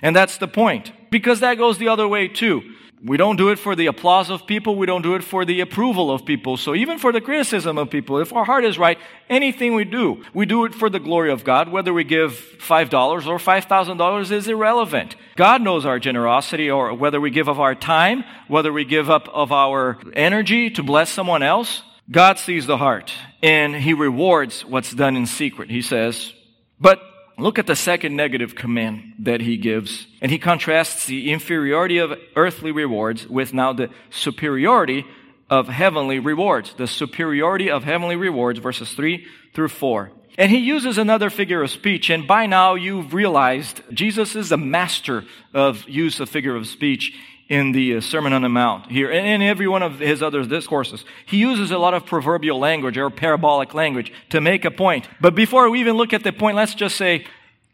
And 0.02 0.16
that's 0.16 0.38
the 0.38 0.48
point. 0.48 0.92
Because 1.12 1.40
that 1.42 1.60
goes 1.60 1.78
the 1.78 1.88
other 1.90 2.08
way 2.08 2.28
too. 2.28 2.64
We 3.02 3.16
don't 3.16 3.38
do 3.38 3.50
it 3.50 3.60
for 3.60 3.78
the 3.78 3.88
applause 3.88 4.30
of 4.30 4.46
people. 4.46 4.76
We 4.76 4.86
don't 4.86 5.02
do 5.02 5.16
it 5.16 5.24
for 5.24 5.46
the 5.46 5.62
approval 5.62 6.12
of 6.12 6.26
people. 6.26 6.58
So 6.58 6.76
even 6.76 7.00
for 7.00 7.14
the 7.14 7.22
criticism 7.22 7.78
of 7.78 7.90
people, 7.90 8.20
if 8.20 8.34
our 8.34 8.44
heart 8.44 8.66
is 8.66 8.78
right, 8.78 8.98
anything 9.30 9.74
we 9.74 9.86
do, 9.86 10.26
we 10.34 10.46
do 10.46 10.66
it 10.66 10.76
for 10.76 10.90
the 10.90 11.00
glory 11.00 11.32
of 11.32 11.46
God. 11.46 11.70
Whether 11.70 11.94
we 11.94 12.04
give 12.04 12.34
$5 12.34 13.28
or 13.28 13.38
$5,000 13.38 14.32
is 14.32 14.48
irrelevant. 14.50 15.16
God 15.38 15.62
knows 15.62 15.86
our 15.86 15.98
generosity 15.98 16.70
or 16.70 16.94
whether 16.94 17.22
we 17.22 17.30
give 17.30 17.48
of 17.48 17.60
our 17.60 17.74
time, 17.74 18.26
whether 18.50 18.74
we 18.74 18.84
give 18.84 19.10
up 19.10 19.30
of 19.30 19.54
our 19.54 19.98
energy 20.14 20.70
to 20.72 20.84
bless 20.84 21.10
someone 21.10 21.42
else. 21.42 21.84
God 22.12 22.38
sees 22.38 22.66
the 22.66 22.78
heart 22.78 23.14
and 23.42 23.74
he 23.76 23.94
rewards 23.94 24.66
what's 24.66 24.92
done 24.92 25.16
in 25.16 25.26
secret. 25.26 25.70
He 25.70 25.82
says, 25.82 26.34
but 26.82 27.00
Look 27.40 27.58
at 27.58 27.68
the 27.68 27.76
second 27.76 28.16
negative 28.16 28.56
command 28.56 29.14
that 29.20 29.42
he 29.42 29.58
gives. 29.58 30.08
And 30.22 30.32
he 30.32 30.38
contrasts 30.38 31.06
the 31.06 31.32
inferiority 31.32 31.98
of 31.98 32.14
earthly 32.36 32.72
rewards 32.72 33.28
with 33.28 33.54
now 33.54 33.74
the 33.74 33.90
superiority 34.10 35.06
of 35.50 35.68
heavenly 35.68 36.20
rewards. 36.20 36.74
The 36.74 36.88
superiority 36.88 37.72
of 37.72 37.84
heavenly 37.84 38.16
rewards, 38.16 38.60
verses 38.60 38.92
3 38.94 39.26
through 39.54 39.70
4. 39.70 40.12
And 40.38 40.52
he 40.52 40.60
uses 40.60 40.98
another 40.98 41.30
figure 41.30 41.62
of 41.64 41.70
speech, 41.70 42.10
and 42.10 42.26
by 42.28 42.46
now 42.46 42.76
you've 42.76 43.14
realized 43.14 43.82
Jesus 43.92 44.36
is 44.36 44.52
a 44.52 44.58
master 44.58 45.26
of 45.54 45.88
use 45.90 46.20
of 46.20 46.30
figure 46.30 46.56
of 46.56 46.68
speech 46.68 47.14
in 47.50 47.72
the 47.72 47.96
uh, 47.96 48.02
Sermon 48.02 48.32
on 48.32 48.44
the 48.44 48.50
Mount 48.50 48.92
here, 48.92 49.10
and 49.12 49.26
in 49.26 49.42
every 49.42 49.68
one 49.68 49.82
of 49.82 50.00
his 50.00 50.22
other 50.22 50.46
discourses. 50.46 51.04
He 51.26 51.38
uses 51.38 51.72
a 51.72 51.80
lot 51.80 51.96
of 51.96 52.06
proverbial 52.06 52.60
language 52.60 52.98
or 52.98 53.10
parabolic 53.10 53.74
language 53.74 54.14
to 54.30 54.40
make 54.40 54.66
a 54.66 54.72
point. 54.72 55.10
But 55.20 55.34
before 55.34 55.70
we 55.70 55.80
even 55.80 55.98
look 55.98 56.14
at 56.14 56.24
the 56.24 56.32
point, 56.32 56.56
let's 56.56 56.76
just 56.76 56.96
say 56.96 57.26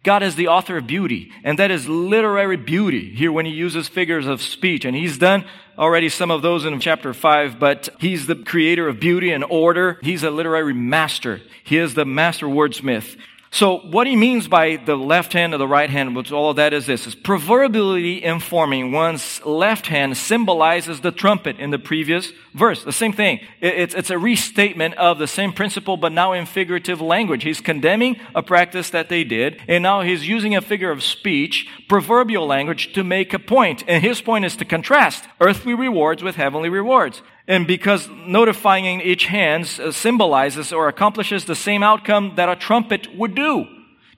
God 0.03 0.23
is 0.23 0.35
the 0.35 0.47
author 0.47 0.77
of 0.77 0.87
beauty, 0.87 1.31
and 1.43 1.59
that 1.59 1.71
is 1.71 1.89
literary 1.89 2.57
beauty 2.57 3.13
here 3.13 3.31
when 3.31 3.45
he 3.45 3.51
uses 3.51 3.87
figures 3.89 4.27
of 4.27 4.41
speech. 4.41 4.85
And 4.85 4.95
he's 4.95 5.17
done 5.17 5.45
already 5.77 6.09
some 6.09 6.31
of 6.31 6.41
those 6.41 6.63
in 6.63 6.79
chapter 6.79 7.13
5, 7.13 7.59
but 7.59 7.89
he's 7.99 8.27
the 8.27 8.35
creator 8.35 8.87
of 8.87 8.99
beauty 8.99 9.31
and 9.31 9.43
order. 9.43 9.99
He's 10.01 10.23
a 10.23 10.29
literary 10.29 10.73
master. 10.73 11.41
He 11.63 11.77
is 11.77 11.95
the 11.95 12.05
master 12.05 12.45
wordsmith. 12.45 13.17
So 13.55 13.77
what 13.77 14.05
he 14.05 14.17
means 14.17 14.49
by 14.49 14.75
the 14.75 14.97
left 14.97 15.31
hand 15.31 15.53
or 15.53 15.57
the 15.57 15.65
right 15.65 15.89
hand, 15.89 16.13
which 16.13 16.29
all 16.29 16.49
of 16.49 16.57
that 16.57 16.73
is 16.73 16.87
this, 16.87 17.07
is 17.07 17.15
proverbially 17.15 18.21
informing 18.21 18.91
one's 18.91 19.41
left 19.45 19.87
hand 19.87 20.17
symbolizes 20.17 20.99
the 20.99 21.13
trumpet 21.13 21.57
in 21.57 21.69
the 21.69 21.79
previous 21.79 22.33
verse. 22.53 22.83
The 22.83 22.91
same 22.91 23.13
thing. 23.13 23.39
It's, 23.61 23.95
it's 23.95 24.09
a 24.09 24.19
restatement 24.19 24.95
of 24.95 25.19
the 25.19 25.27
same 25.27 25.53
principle, 25.53 25.95
but 25.95 26.11
now 26.11 26.33
in 26.33 26.45
figurative 26.45 26.99
language. 26.99 27.43
He's 27.43 27.61
condemning 27.61 28.17
a 28.35 28.43
practice 28.43 28.89
that 28.89 29.07
they 29.07 29.23
did, 29.23 29.61
and 29.69 29.81
now 29.81 30.01
he's 30.01 30.27
using 30.27 30.53
a 30.53 30.61
figure 30.61 30.91
of 30.91 31.01
speech, 31.01 31.65
proverbial 31.87 32.45
language, 32.45 32.91
to 32.91 33.05
make 33.05 33.33
a 33.33 33.39
point. 33.39 33.85
And 33.87 34.03
his 34.03 34.19
point 34.19 34.43
is 34.43 34.57
to 34.57 34.65
contrast 34.65 35.29
earthly 35.39 35.75
rewards 35.75 36.21
with 36.21 36.35
heavenly 36.35 36.67
rewards. 36.67 37.21
And 37.47 37.67
because 37.67 38.09
notifying 38.09 39.01
each 39.01 39.25
hand 39.25 39.79
uh, 39.79 39.91
symbolizes 39.91 40.73
or 40.73 40.87
accomplishes 40.87 41.45
the 41.45 41.55
same 41.55 41.83
outcome 41.83 42.33
that 42.35 42.49
a 42.49 42.55
trumpet 42.55 43.15
would 43.15 43.35
do 43.35 43.67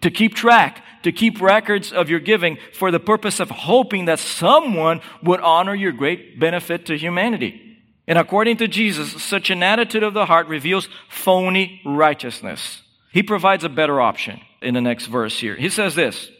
to 0.01 0.09
keep 0.09 0.33
track, 0.35 0.83
to 1.03 1.11
keep 1.11 1.41
records 1.41 1.91
of 1.91 2.09
your 2.09 2.19
giving 2.19 2.57
for 2.73 2.91
the 2.91 2.99
purpose 2.99 3.39
of 3.39 3.49
hoping 3.49 4.05
that 4.05 4.19
someone 4.19 5.01
would 5.21 5.41
honor 5.41 5.75
your 5.75 5.91
great 5.91 6.39
benefit 6.39 6.85
to 6.85 6.97
humanity. 6.97 7.79
And 8.07 8.17
according 8.17 8.57
to 8.57 8.67
Jesus, 8.67 9.21
such 9.21 9.49
an 9.49 9.61
attitude 9.61 10.03
of 10.03 10.13
the 10.13 10.25
heart 10.25 10.47
reveals 10.47 10.87
phony 11.09 11.81
righteousness. 11.85 12.81
He 13.11 13.23
provides 13.23 13.65
a 13.65 13.69
better 13.69 13.99
option 13.99 14.39
in 14.61 14.73
the 14.73 14.81
next 14.81 15.07
verse 15.07 15.37
here. 15.37 15.55
He 15.55 15.69
says 15.69 15.95
this 15.95 16.31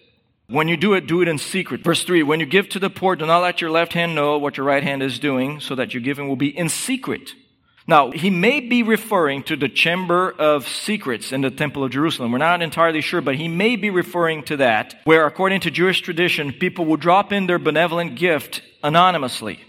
when 0.50 0.70
you 0.70 0.77
do 0.77 0.94
it, 0.94 1.08
do 1.08 1.22
it 1.22 1.27
in 1.27 1.38
secret. 1.38 1.84
Verse 1.84 2.04
3 2.04 2.24
When 2.24 2.39
you 2.39 2.46
give 2.46 2.70
to 2.70 2.80
the 2.80 2.89
poor, 2.89 3.16
do 3.16 3.25
not 3.25 3.39
let 3.39 3.62
your 3.62 3.70
left 3.70 3.94
hand 3.94 4.16
know 4.16 4.38
what 4.38 4.58
your 4.58 4.66
right 4.66 4.84
hand 4.84 5.04
is 5.04 5.20
doing, 5.20 5.60
so 5.60 5.75
that 5.75 5.94
your 5.94 6.01
giving 6.01 6.27
will 6.27 6.36
be 6.36 6.58
in 6.58 6.70
secret. 6.70 7.32
Now, 7.89 8.12
he 8.12 8.30
may 8.30 8.60
be 8.60 8.84
referring 8.84 9.44
to 9.44 9.56
the 9.56 9.70
chamber 9.70 10.30
of 10.32 10.68
secrets 10.68 11.32
in 11.32 11.39
the 11.39 11.50
Temple 11.50 11.86
of 11.86 11.92
Jerusalem. 11.92 12.34
We're 12.34 12.38
not 12.39 12.62
entirely 12.62 13.00
sure, 13.00 13.22
but 13.22 13.36
he 13.36 13.48
may 13.48 13.77
be 13.77 13.89
referring 13.89 14.44
to 14.44 14.58
that, 14.58 14.96
where 15.06 15.25
according 15.25 15.62
to 15.62 15.72
Jewish 15.72 16.01
tradition, 16.01 16.51
people 16.51 16.86
will 16.86 16.98
drop 16.98 17.32
in 17.32 17.48
their 17.48 17.60
benevolent 17.60 18.16
gift 18.16 18.62
anonymously. 18.84 19.62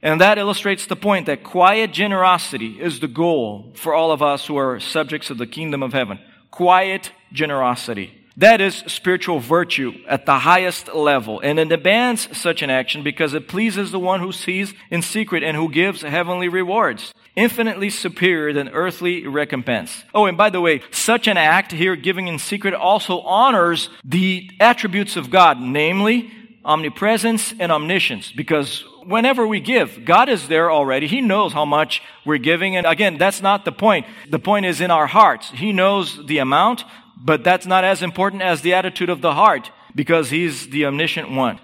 And 0.00 0.20
that 0.20 0.38
illustrates 0.38 0.86
the 0.86 0.94
point 0.94 1.26
that 1.26 1.42
quiet 1.42 1.92
generosity 1.92 2.80
is 2.80 3.00
the 3.00 3.08
goal 3.08 3.72
for 3.74 3.92
all 3.92 4.12
of 4.12 4.22
us 4.22 4.46
who 4.46 4.56
are 4.56 4.78
subjects 4.78 5.30
of 5.30 5.38
the 5.38 5.46
kingdom 5.46 5.82
of 5.82 5.92
heaven. 5.92 6.20
Quiet 6.52 7.10
generosity. 7.32 8.17
That 8.38 8.60
is 8.60 8.76
spiritual 8.86 9.40
virtue 9.40 9.94
at 10.06 10.24
the 10.24 10.38
highest 10.38 10.94
level. 10.94 11.40
And 11.40 11.58
it 11.58 11.68
demands 11.68 12.28
such 12.38 12.62
an 12.62 12.70
action 12.70 13.02
because 13.02 13.34
it 13.34 13.48
pleases 13.48 13.90
the 13.90 13.98
one 13.98 14.20
who 14.20 14.30
sees 14.30 14.72
in 14.90 15.02
secret 15.02 15.42
and 15.42 15.56
who 15.56 15.68
gives 15.68 16.02
heavenly 16.02 16.48
rewards. 16.48 17.12
Infinitely 17.34 17.90
superior 17.90 18.52
than 18.52 18.68
earthly 18.68 19.26
recompense. 19.26 20.04
Oh, 20.14 20.26
and 20.26 20.38
by 20.38 20.50
the 20.50 20.60
way, 20.60 20.82
such 20.92 21.26
an 21.26 21.36
act 21.36 21.72
here, 21.72 21.96
giving 21.96 22.28
in 22.28 22.38
secret, 22.38 22.74
also 22.74 23.20
honors 23.22 23.90
the 24.04 24.48
attributes 24.60 25.16
of 25.16 25.30
God, 25.30 25.60
namely 25.60 26.30
omnipresence 26.64 27.54
and 27.58 27.72
omniscience, 27.72 28.30
because 28.30 28.84
whenever 29.04 29.46
we 29.46 29.58
give, 29.58 30.04
God 30.04 30.28
is 30.28 30.46
there 30.48 30.70
already. 30.70 31.06
He 31.06 31.20
knows 31.20 31.52
how 31.52 31.64
much 31.64 32.02
we're 32.24 32.38
giving. 32.38 32.76
And 32.76 32.86
again, 32.86 33.18
that's 33.18 33.42
not 33.42 33.64
the 33.64 33.72
point. 33.72 34.06
The 34.28 34.38
point 34.38 34.66
is 34.66 34.80
in 34.80 34.90
our 34.90 35.06
hearts. 35.06 35.50
He 35.50 35.72
knows 35.72 36.24
the 36.26 36.38
amount, 36.38 36.84
but 37.24 37.44
that's 37.44 37.66
not 37.66 37.84
as 37.84 38.02
important 38.02 38.42
as 38.42 38.62
the 38.62 38.74
attitude 38.74 39.10
of 39.10 39.20
the 39.20 39.34
heart 39.34 39.70
because 39.94 40.30
he's 40.30 40.68
the 40.68 40.86
omniscient 40.86 41.30
one. 41.30 41.60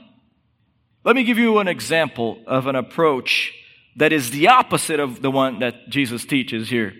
Let 1.04 1.16
me 1.16 1.24
give 1.24 1.38
you 1.38 1.58
an 1.58 1.68
example 1.68 2.38
of 2.46 2.66
an 2.66 2.76
approach 2.76 3.52
that 3.96 4.12
is 4.12 4.30
the 4.30 4.48
opposite 4.48 5.00
of 5.00 5.22
the 5.22 5.30
one 5.30 5.60
that 5.60 5.88
Jesus 5.88 6.24
teaches 6.24 6.68
here. 6.68 6.94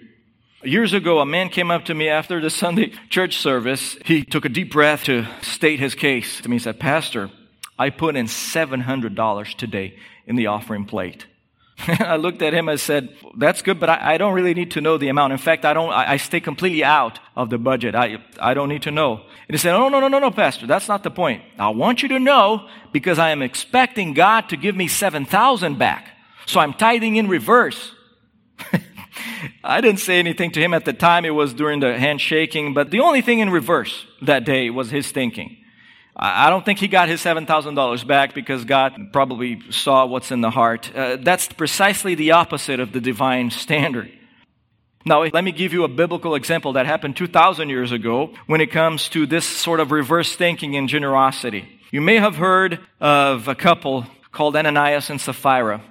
Years 0.62 0.92
ago, 0.92 1.20
a 1.20 1.26
man 1.26 1.48
came 1.48 1.70
up 1.70 1.86
to 1.86 1.94
me 1.94 2.08
after 2.08 2.40
the 2.40 2.50
Sunday 2.50 2.92
church 3.10 3.36
service. 3.36 3.98
He 4.04 4.24
took 4.24 4.44
a 4.44 4.48
deep 4.48 4.72
breath 4.72 5.04
to 5.04 5.26
state 5.42 5.80
his 5.80 5.94
case 5.94 6.40
to 6.40 6.48
me. 6.48 6.56
He 6.56 6.60
said, 6.60 6.80
Pastor, 6.80 7.30
I 7.78 7.90
put 7.90 8.16
in 8.16 8.26
$700 8.26 9.54
today 9.56 9.98
in 10.26 10.36
the 10.36 10.46
offering 10.46 10.86
plate. 10.86 11.26
I 11.88 12.16
looked 12.16 12.40
at 12.42 12.54
him 12.54 12.68
and 12.68 12.78
said, 12.78 13.16
that's 13.36 13.62
good, 13.62 13.80
but 13.80 13.90
I, 13.90 14.14
I, 14.14 14.18
don't 14.18 14.32
really 14.32 14.54
need 14.54 14.70
to 14.72 14.80
know 14.80 14.96
the 14.96 15.08
amount. 15.08 15.32
In 15.32 15.38
fact, 15.38 15.64
I 15.64 15.74
don't, 15.74 15.90
I, 15.90 16.12
I, 16.12 16.16
stay 16.18 16.40
completely 16.40 16.84
out 16.84 17.18
of 17.34 17.50
the 17.50 17.58
budget. 17.58 17.94
I, 17.94 18.18
I 18.38 18.54
don't 18.54 18.68
need 18.68 18.82
to 18.82 18.92
know. 18.92 19.14
And 19.16 19.54
he 19.54 19.58
said, 19.58 19.74
oh, 19.74 19.88
no, 19.88 19.98
no, 19.98 20.08
no, 20.08 20.20
no, 20.20 20.30
pastor, 20.30 20.66
that's 20.66 20.88
not 20.88 21.02
the 21.02 21.10
point. 21.10 21.42
I 21.58 21.70
want 21.70 22.02
you 22.02 22.08
to 22.10 22.20
know 22.20 22.68
because 22.92 23.18
I 23.18 23.30
am 23.30 23.42
expecting 23.42 24.14
God 24.14 24.48
to 24.50 24.56
give 24.56 24.76
me 24.76 24.86
7,000 24.86 25.76
back. 25.76 26.10
So 26.46 26.60
I'm 26.60 26.74
tithing 26.74 27.16
in 27.16 27.28
reverse. 27.28 27.92
I 29.64 29.80
didn't 29.80 30.00
say 30.00 30.18
anything 30.18 30.52
to 30.52 30.60
him 30.60 30.74
at 30.74 30.84
the 30.84 30.92
time. 30.92 31.24
It 31.24 31.30
was 31.30 31.54
during 31.54 31.80
the 31.80 31.98
handshaking, 31.98 32.74
but 32.74 32.90
the 32.90 33.00
only 33.00 33.20
thing 33.20 33.40
in 33.40 33.50
reverse 33.50 34.06
that 34.22 34.44
day 34.44 34.70
was 34.70 34.90
his 34.90 35.10
thinking. 35.10 35.56
I 36.16 36.48
don't 36.48 36.64
think 36.64 36.78
he 36.78 36.86
got 36.86 37.08
his 37.08 37.20
$7,000 37.22 38.06
back 38.06 38.34
because 38.34 38.64
God 38.64 39.12
probably 39.12 39.60
saw 39.70 40.06
what's 40.06 40.30
in 40.30 40.42
the 40.42 40.50
heart. 40.50 40.94
Uh, 40.94 41.16
that's 41.20 41.48
precisely 41.48 42.14
the 42.14 42.32
opposite 42.32 42.78
of 42.78 42.92
the 42.92 43.00
divine 43.00 43.50
standard. 43.50 44.12
Now, 45.04 45.22
let 45.24 45.44
me 45.44 45.50
give 45.50 45.72
you 45.72 45.84
a 45.84 45.88
biblical 45.88 46.34
example 46.34 46.74
that 46.74 46.86
happened 46.86 47.16
2,000 47.16 47.68
years 47.68 47.90
ago 47.90 48.32
when 48.46 48.60
it 48.60 48.70
comes 48.70 49.08
to 49.10 49.26
this 49.26 49.44
sort 49.44 49.80
of 49.80 49.90
reverse 49.90 50.34
thinking 50.36 50.76
and 50.76 50.88
generosity. 50.88 51.68
You 51.90 52.00
may 52.00 52.16
have 52.16 52.36
heard 52.36 52.80
of 53.00 53.48
a 53.48 53.54
couple 53.54 54.06
called 54.30 54.56
Ananias 54.56 55.10
and 55.10 55.20
Sapphira. 55.20 55.82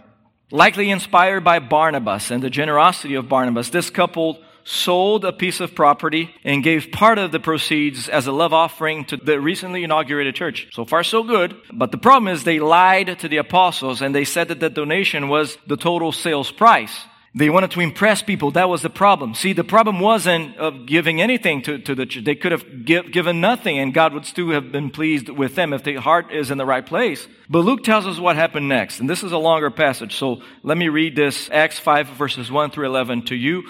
Likely 0.51 0.89
inspired 0.89 1.43
by 1.43 1.59
Barnabas 1.59 2.31
and 2.31 2.41
the 2.41 2.49
generosity 2.49 3.15
of 3.15 3.27
Barnabas, 3.27 3.69
this 3.69 3.89
couple 3.89 4.41
sold 4.63 5.25
a 5.25 5.33
piece 5.33 5.59
of 5.59 5.75
property 5.75 6.33
and 6.43 6.63
gave 6.63 6.91
part 6.91 7.17
of 7.17 7.31
the 7.31 7.39
proceeds 7.39 8.09
as 8.09 8.27
a 8.27 8.31
love 8.31 8.53
offering 8.53 9.05
to 9.05 9.17
the 9.17 9.39
recently 9.39 9.83
inaugurated 9.83 10.35
church. 10.35 10.67
So 10.71 10.85
far, 10.85 11.03
so 11.03 11.23
good. 11.23 11.55
But 11.71 11.91
the 11.91 11.97
problem 11.97 12.33
is 12.33 12.43
they 12.43 12.59
lied 12.59 13.19
to 13.19 13.27
the 13.27 13.37
apostles 13.37 14.01
and 14.01 14.13
they 14.13 14.25
said 14.25 14.47
that 14.47 14.59
the 14.59 14.69
donation 14.69 15.27
was 15.27 15.57
the 15.67 15.77
total 15.77 16.11
sales 16.11 16.51
price. 16.51 17.05
They 17.35 17.49
wanted 17.49 17.71
to 17.71 17.79
impress 17.79 18.21
people. 18.21 18.51
That 18.51 18.69
was 18.69 18.83
the 18.83 18.91
problem. 18.91 19.33
See, 19.33 19.53
the 19.53 19.63
problem 19.63 19.99
wasn't 19.99 20.55
of 20.57 20.85
giving 20.85 21.19
anything 21.19 21.63
to, 21.63 21.79
to 21.79 21.95
the 21.95 22.05
church. 22.05 22.23
They 22.23 22.35
could 22.35 22.51
have 22.51 22.85
give, 22.85 23.11
given 23.11 23.41
nothing 23.41 23.79
and 23.79 23.91
God 23.91 24.13
would 24.13 24.25
still 24.25 24.51
have 24.51 24.71
been 24.71 24.91
pleased 24.91 25.29
with 25.29 25.55
them 25.55 25.73
if 25.73 25.83
the 25.83 25.95
heart 25.95 26.31
is 26.31 26.51
in 26.51 26.59
the 26.59 26.65
right 26.65 26.85
place. 26.85 27.27
But 27.49 27.59
Luke 27.59 27.83
tells 27.83 28.05
us 28.05 28.19
what 28.19 28.35
happened 28.35 28.69
next. 28.69 28.99
And 28.99 29.09
this 29.09 29.23
is 29.23 29.31
a 29.31 29.39
longer 29.39 29.71
passage. 29.71 30.15
So 30.15 30.43
let 30.61 30.77
me 30.77 30.89
read 30.89 31.15
this 31.15 31.49
Acts 31.49 31.79
5 31.79 32.09
verses 32.09 32.51
1 32.51 32.69
through 32.69 32.85
11 32.85 33.25
to 33.25 33.35
you. 33.35 33.63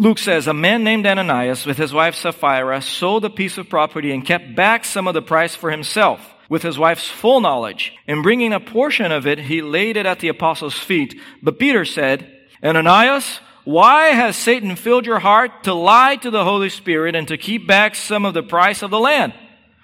Luke 0.00 0.18
says, 0.20 0.46
a 0.46 0.54
man 0.54 0.84
named 0.84 1.06
Ananias 1.06 1.66
with 1.66 1.76
his 1.76 1.92
wife 1.92 2.14
Sapphira 2.14 2.80
sold 2.80 3.24
a 3.24 3.30
piece 3.30 3.58
of 3.58 3.68
property 3.68 4.12
and 4.12 4.24
kept 4.24 4.54
back 4.54 4.84
some 4.84 5.08
of 5.08 5.14
the 5.14 5.20
price 5.20 5.56
for 5.56 5.72
himself 5.72 6.20
with 6.48 6.62
his 6.62 6.78
wife's 6.78 7.08
full 7.08 7.40
knowledge. 7.40 7.92
In 8.06 8.22
bringing 8.22 8.52
a 8.52 8.60
portion 8.60 9.10
of 9.10 9.26
it, 9.26 9.40
he 9.40 9.60
laid 9.60 9.96
it 9.96 10.06
at 10.06 10.20
the 10.20 10.28
apostles' 10.28 10.78
feet. 10.78 11.20
But 11.42 11.58
Peter 11.58 11.84
said, 11.84 12.32
Ananias, 12.62 13.40
why 13.64 14.10
has 14.10 14.36
Satan 14.36 14.76
filled 14.76 15.04
your 15.04 15.18
heart 15.18 15.64
to 15.64 15.74
lie 15.74 16.14
to 16.16 16.30
the 16.30 16.44
Holy 16.44 16.70
Spirit 16.70 17.16
and 17.16 17.26
to 17.26 17.36
keep 17.36 17.66
back 17.66 17.96
some 17.96 18.24
of 18.24 18.34
the 18.34 18.42
price 18.44 18.82
of 18.82 18.90
the 18.92 19.00
land? 19.00 19.34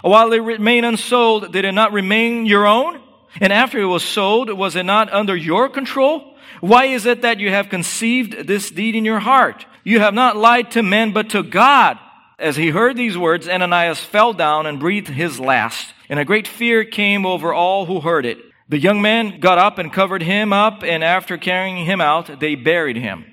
While 0.01 0.33
it 0.33 0.39
remained 0.39 0.87
unsold, 0.87 1.53
did 1.53 1.65
it 1.65 1.73
not 1.73 1.93
remain 1.93 2.47
your 2.47 2.67
own? 2.67 3.01
And 3.41 3.53
after 3.53 3.81
it 3.81 3.87
was 3.87 4.05
sold, 4.05 4.49
was 4.49 4.77
it 4.77 4.85
not 4.85 5.13
under 5.13 5.35
your 5.35 5.69
control? 5.69 6.34
Why 6.61 6.87
is 6.87 7.07
it 7.07 7.23
that 7.23 7.41
you 7.41 7.51
have 7.51 7.69
conceived 7.69 8.47
this 8.47 8.71
deed 8.71 8.95
in 8.95 9.05
your 9.05 9.21
heart? 9.21 9.67
You 9.85 10.01
have 10.01 10.15
not 10.15 10.37
lied 10.37 10.71
to 10.73 10.83
men, 10.83 11.13
but 11.13 11.31
to 11.31 11.43
God. 11.43 11.99
As 12.39 12.57
he 12.57 12.71
heard 12.71 12.97
these 12.97 13.17
words, 13.17 13.49
Ananias 13.49 14.01
fell 14.01 14.33
down 14.33 14.67
and 14.67 14.81
breathed 14.81 15.09
his 15.09 15.39
last. 15.39 15.95
And 16.09 16.19
a 16.19 16.25
great 16.25 16.49
fear 16.49 16.85
came 16.85 17.25
over 17.25 17.53
all 17.53 17.87
who 17.87 18.01
heard 18.01 18.27
it. 18.27 18.39
The 18.69 18.79
young 18.79 19.03
man 19.03 19.41
got 19.41 19.59
up 19.59 19.79
and 19.79 19.93
covered 19.93 20.23
him 20.23 20.53
up, 20.53 20.83
and 20.83 21.05
after 21.05 21.37
carrying 21.37 21.85
him 21.85 22.01
out, 22.01 22.41
they 22.41 22.55
buried 22.55 22.97
him. 22.97 23.27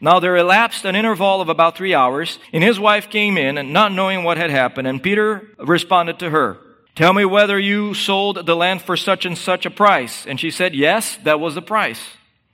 Now 0.00 0.18
there 0.18 0.36
elapsed 0.36 0.84
an 0.84 0.96
interval 0.96 1.40
of 1.40 1.48
about 1.48 1.76
three 1.76 1.94
hours, 1.94 2.40
and 2.52 2.64
his 2.64 2.80
wife 2.80 3.08
came 3.08 3.38
in, 3.38 3.56
and 3.56 3.72
not 3.72 3.92
knowing 3.92 4.24
what 4.24 4.36
had 4.36 4.50
happened, 4.50 4.88
and 4.88 5.02
Peter 5.02 5.48
responded 5.58 6.18
to 6.18 6.30
her, 6.30 6.58
Tell 6.94 7.12
me 7.12 7.24
whether 7.24 7.58
you 7.58 7.94
sold 7.94 8.44
the 8.44 8.56
land 8.56 8.82
for 8.82 8.96
such 8.96 9.24
and 9.24 9.38
such 9.38 9.64
a 9.64 9.70
price. 9.70 10.26
And 10.26 10.38
she 10.38 10.50
said, 10.50 10.74
Yes, 10.74 11.16
that 11.24 11.40
was 11.40 11.54
the 11.54 11.62
price. 11.62 12.00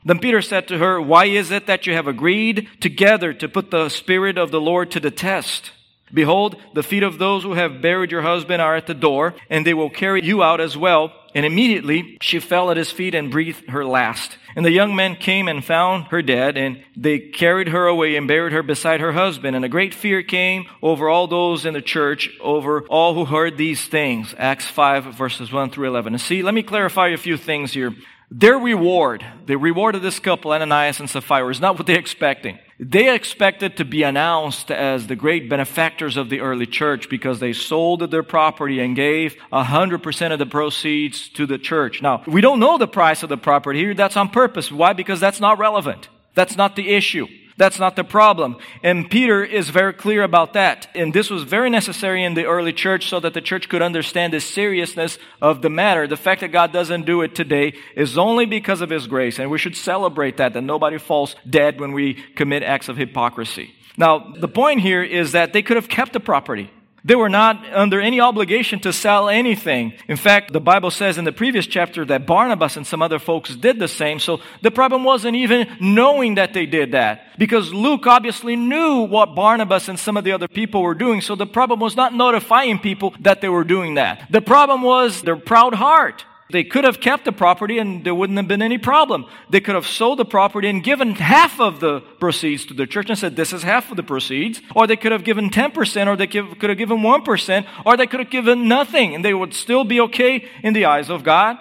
Then 0.04 0.18
Peter 0.18 0.40
said 0.40 0.68
to 0.68 0.78
her, 0.78 1.00
Why 1.00 1.26
is 1.26 1.50
it 1.50 1.66
that 1.66 1.86
you 1.86 1.94
have 1.94 2.06
agreed 2.06 2.68
together 2.80 3.32
to 3.34 3.48
put 3.48 3.70
the 3.70 3.88
Spirit 3.88 4.38
of 4.38 4.50
the 4.50 4.60
Lord 4.60 4.90
to 4.92 5.00
the 5.00 5.10
test? 5.10 5.72
Behold, 6.12 6.56
the 6.74 6.82
feet 6.82 7.02
of 7.02 7.18
those 7.18 7.42
who 7.42 7.52
have 7.52 7.82
buried 7.82 8.10
your 8.10 8.22
husband 8.22 8.62
are 8.62 8.76
at 8.76 8.86
the 8.86 8.94
door, 8.94 9.34
and 9.50 9.66
they 9.66 9.74
will 9.74 9.90
carry 9.90 10.24
you 10.24 10.42
out 10.42 10.60
as 10.60 10.76
well. 10.76 11.12
And 11.34 11.44
immediately 11.44 12.16
she 12.22 12.40
fell 12.40 12.70
at 12.70 12.78
his 12.78 12.90
feet 12.90 13.14
and 13.14 13.30
breathed 13.30 13.68
her 13.68 13.84
last. 13.84 14.38
And 14.56 14.64
the 14.64 14.72
young 14.72 14.96
men 14.96 15.14
came 15.14 15.46
and 15.46 15.62
found 15.62 16.04
her 16.06 16.22
dead, 16.22 16.56
and 16.56 16.82
they 16.96 17.18
carried 17.18 17.68
her 17.68 17.86
away 17.86 18.16
and 18.16 18.26
buried 18.26 18.54
her 18.54 18.62
beside 18.62 19.00
her 19.00 19.12
husband. 19.12 19.54
And 19.54 19.64
a 19.64 19.68
great 19.68 19.92
fear 19.92 20.22
came 20.22 20.64
over 20.82 21.08
all 21.08 21.26
those 21.26 21.66
in 21.66 21.74
the 21.74 21.82
church, 21.82 22.30
over 22.40 22.84
all 22.88 23.14
who 23.14 23.26
heard 23.26 23.58
these 23.58 23.84
things. 23.86 24.34
Acts 24.38 24.66
5 24.66 25.14
verses 25.14 25.52
1 25.52 25.70
through 25.70 25.88
11. 25.88 26.14
And 26.14 26.20
see, 26.20 26.42
let 26.42 26.54
me 26.54 26.62
clarify 26.62 27.08
a 27.08 27.18
few 27.18 27.36
things 27.36 27.72
here. 27.72 27.94
Their 28.30 28.58
reward, 28.58 29.24
the 29.46 29.56
reward 29.56 29.94
of 29.94 30.02
this 30.02 30.18
couple, 30.20 30.52
Ananias 30.52 31.00
and 31.00 31.08
Sapphira, 31.08 31.48
is 31.48 31.60
not 31.60 31.78
what 31.78 31.86
they're 31.86 31.98
expecting. 31.98 32.58
They 32.78 33.12
expected 33.12 33.78
to 33.78 33.86
be 33.86 34.02
announced 34.02 34.70
as 34.70 35.06
the 35.06 35.16
great 35.16 35.48
benefactors 35.48 36.16
of 36.18 36.28
the 36.28 36.40
early 36.40 36.66
church 36.66 37.08
because 37.08 37.40
they 37.40 37.54
sold 37.54 38.10
their 38.10 38.22
property 38.22 38.80
and 38.80 38.94
gave 38.94 39.34
100% 39.50 40.32
of 40.32 40.38
the 40.38 40.46
proceeds 40.46 41.28
to 41.30 41.46
the 41.46 41.58
church. 41.58 42.02
Now, 42.02 42.22
we 42.26 42.42
don't 42.42 42.60
know 42.60 42.76
the 42.76 42.86
price 42.86 43.22
of 43.22 43.30
the 43.30 43.38
property 43.38 43.80
here. 43.80 43.94
That's 43.94 44.16
on 44.16 44.28
purpose. 44.28 44.70
Why? 44.70 44.92
Because 44.92 45.20
that's 45.20 45.40
not 45.40 45.58
relevant. 45.58 46.08
That's 46.34 46.56
not 46.56 46.76
the 46.76 46.90
issue. 46.90 47.26
That's 47.58 47.80
not 47.80 47.96
the 47.96 48.04
problem. 48.04 48.56
And 48.84 49.10
Peter 49.10 49.44
is 49.44 49.68
very 49.68 49.92
clear 49.92 50.22
about 50.22 50.52
that. 50.52 50.86
And 50.94 51.12
this 51.12 51.28
was 51.28 51.42
very 51.42 51.68
necessary 51.68 52.22
in 52.22 52.34
the 52.34 52.46
early 52.46 52.72
church 52.72 53.08
so 53.08 53.18
that 53.18 53.34
the 53.34 53.40
church 53.40 53.68
could 53.68 53.82
understand 53.82 54.32
the 54.32 54.40
seriousness 54.40 55.18
of 55.42 55.60
the 55.60 55.68
matter. 55.68 56.06
The 56.06 56.16
fact 56.16 56.40
that 56.42 56.52
God 56.52 56.72
doesn't 56.72 57.04
do 57.04 57.20
it 57.22 57.34
today 57.34 57.74
is 57.96 58.16
only 58.16 58.46
because 58.46 58.80
of 58.80 58.90
His 58.90 59.08
grace. 59.08 59.40
And 59.40 59.50
we 59.50 59.58
should 59.58 59.76
celebrate 59.76 60.36
that, 60.36 60.52
that 60.52 60.62
nobody 60.62 60.98
falls 60.98 61.34
dead 61.50 61.80
when 61.80 61.92
we 61.92 62.14
commit 62.14 62.62
acts 62.62 62.88
of 62.88 62.96
hypocrisy. 62.96 63.74
Now, 63.96 64.32
the 64.38 64.46
point 64.46 64.80
here 64.80 65.02
is 65.02 65.32
that 65.32 65.52
they 65.52 65.62
could 65.62 65.76
have 65.76 65.88
kept 65.88 66.12
the 66.12 66.20
property. 66.20 66.70
They 67.08 67.16
were 67.16 67.30
not 67.30 67.64
under 67.72 68.02
any 68.02 68.20
obligation 68.20 68.80
to 68.80 68.92
sell 68.92 69.30
anything. 69.30 69.94
In 70.08 70.18
fact, 70.18 70.52
the 70.52 70.60
Bible 70.60 70.90
says 70.90 71.16
in 71.16 71.24
the 71.24 71.32
previous 71.32 71.66
chapter 71.66 72.04
that 72.04 72.26
Barnabas 72.26 72.76
and 72.76 72.86
some 72.86 73.00
other 73.00 73.18
folks 73.18 73.56
did 73.56 73.78
the 73.78 73.88
same. 73.88 74.18
So 74.18 74.40
the 74.60 74.70
problem 74.70 75.04
wasn't 75.04 75.34
even 75.34 75.74
knowing 75.80 76.34
that 76.34 76.52
they 76.52 76.66
did 76.66 76.92
that. 76.92 77.38
Because 77.38 77.72
Luke 77.72 78.06
obviously 78.06 78.56
knew 78.56 79.04
what 79.04 79.34
Barnabas 79.34 79.88
and 79.88 79.98
some 79.98 80.18
of 80.18 80.24
the 80.24 80.32
other 80.32 80.48
people 80.48 80.82
were 80.82 80.94
doing. 80.94 81.22
So 81.22 81.34
the 81.34 81.46
problem 81.46 81.80
was 81.80 81.96
not 81.96 82.12
notifying 82.12 82.78
people 82.78 83.14
that 83.20 83.40
they 83.40 83.48
were 83.48 83.64
doing 83.64 83.94
that. 83.94 84.26
The 84.28 84.42
problem 84.42 84.82
was 84.82 85.22
their 85.22 85.36
proud 85.36 85.72
heart. 85.72 86.26
They 86.50 86.64
could 86.64 86.84
have 86.84 87.00
kept 87.00 87.26
the 87.26 87.32
property 87.32 87.78
and 87.78 88.04
there 88.04 88.14
wouldn't 88.14 88.38
have 88.38 88.48
been 88.48 88.62
any 88.62 88.78
problem. 88.78 89.26
They 89.50 89.60
could 89.60 89.74
have 89.74 89.86
sold 89.86 90.18
the 90.18 90.24
property 90.24 90.68
and 90.68 90.82
given 90.82 91.14
half 91.14 91.60
of 91.60 91.80
the 91.80 92.00
proceeds 92.00 92.64
to 92.66 92.74
the 92.74 92.86
church 92.86 93.10
and 93.10 93.18
said, 93.18 93.36
this 93.36 93.52
is 93.52 93.62
half 93.62 93.90
of 93.90 93.98
the 93.98 94.02
proceeds. 94.02 94.62
Or 94.74 94.86
they 94.86 94.96
could 94.96 95.12
have 95.12 95.24
given 95.24 95.50
10% 95.50 96.06
or 96.06 96.16
they 96.16 96.26
could 96.26 96.70
have 96.70 96.78
given 96.78 96.98
1% 96.98 97.66
or 97.84 97.96
they 97.98 98.06
could 98.06 98.20
have 98.20 98.30
given 98.30 98.66
nothing 98.66 99.14
and 99.14 99.22
they 99.22 99.34
would 99.34 99.52
still 99.52 99.84
be 99.84 100.00
okay 100.00 100.48
in 100.62 100.72
the 100.72 100.86
eyes 100.86 101.10
of 101.10 101.22
God. 101.22 101.58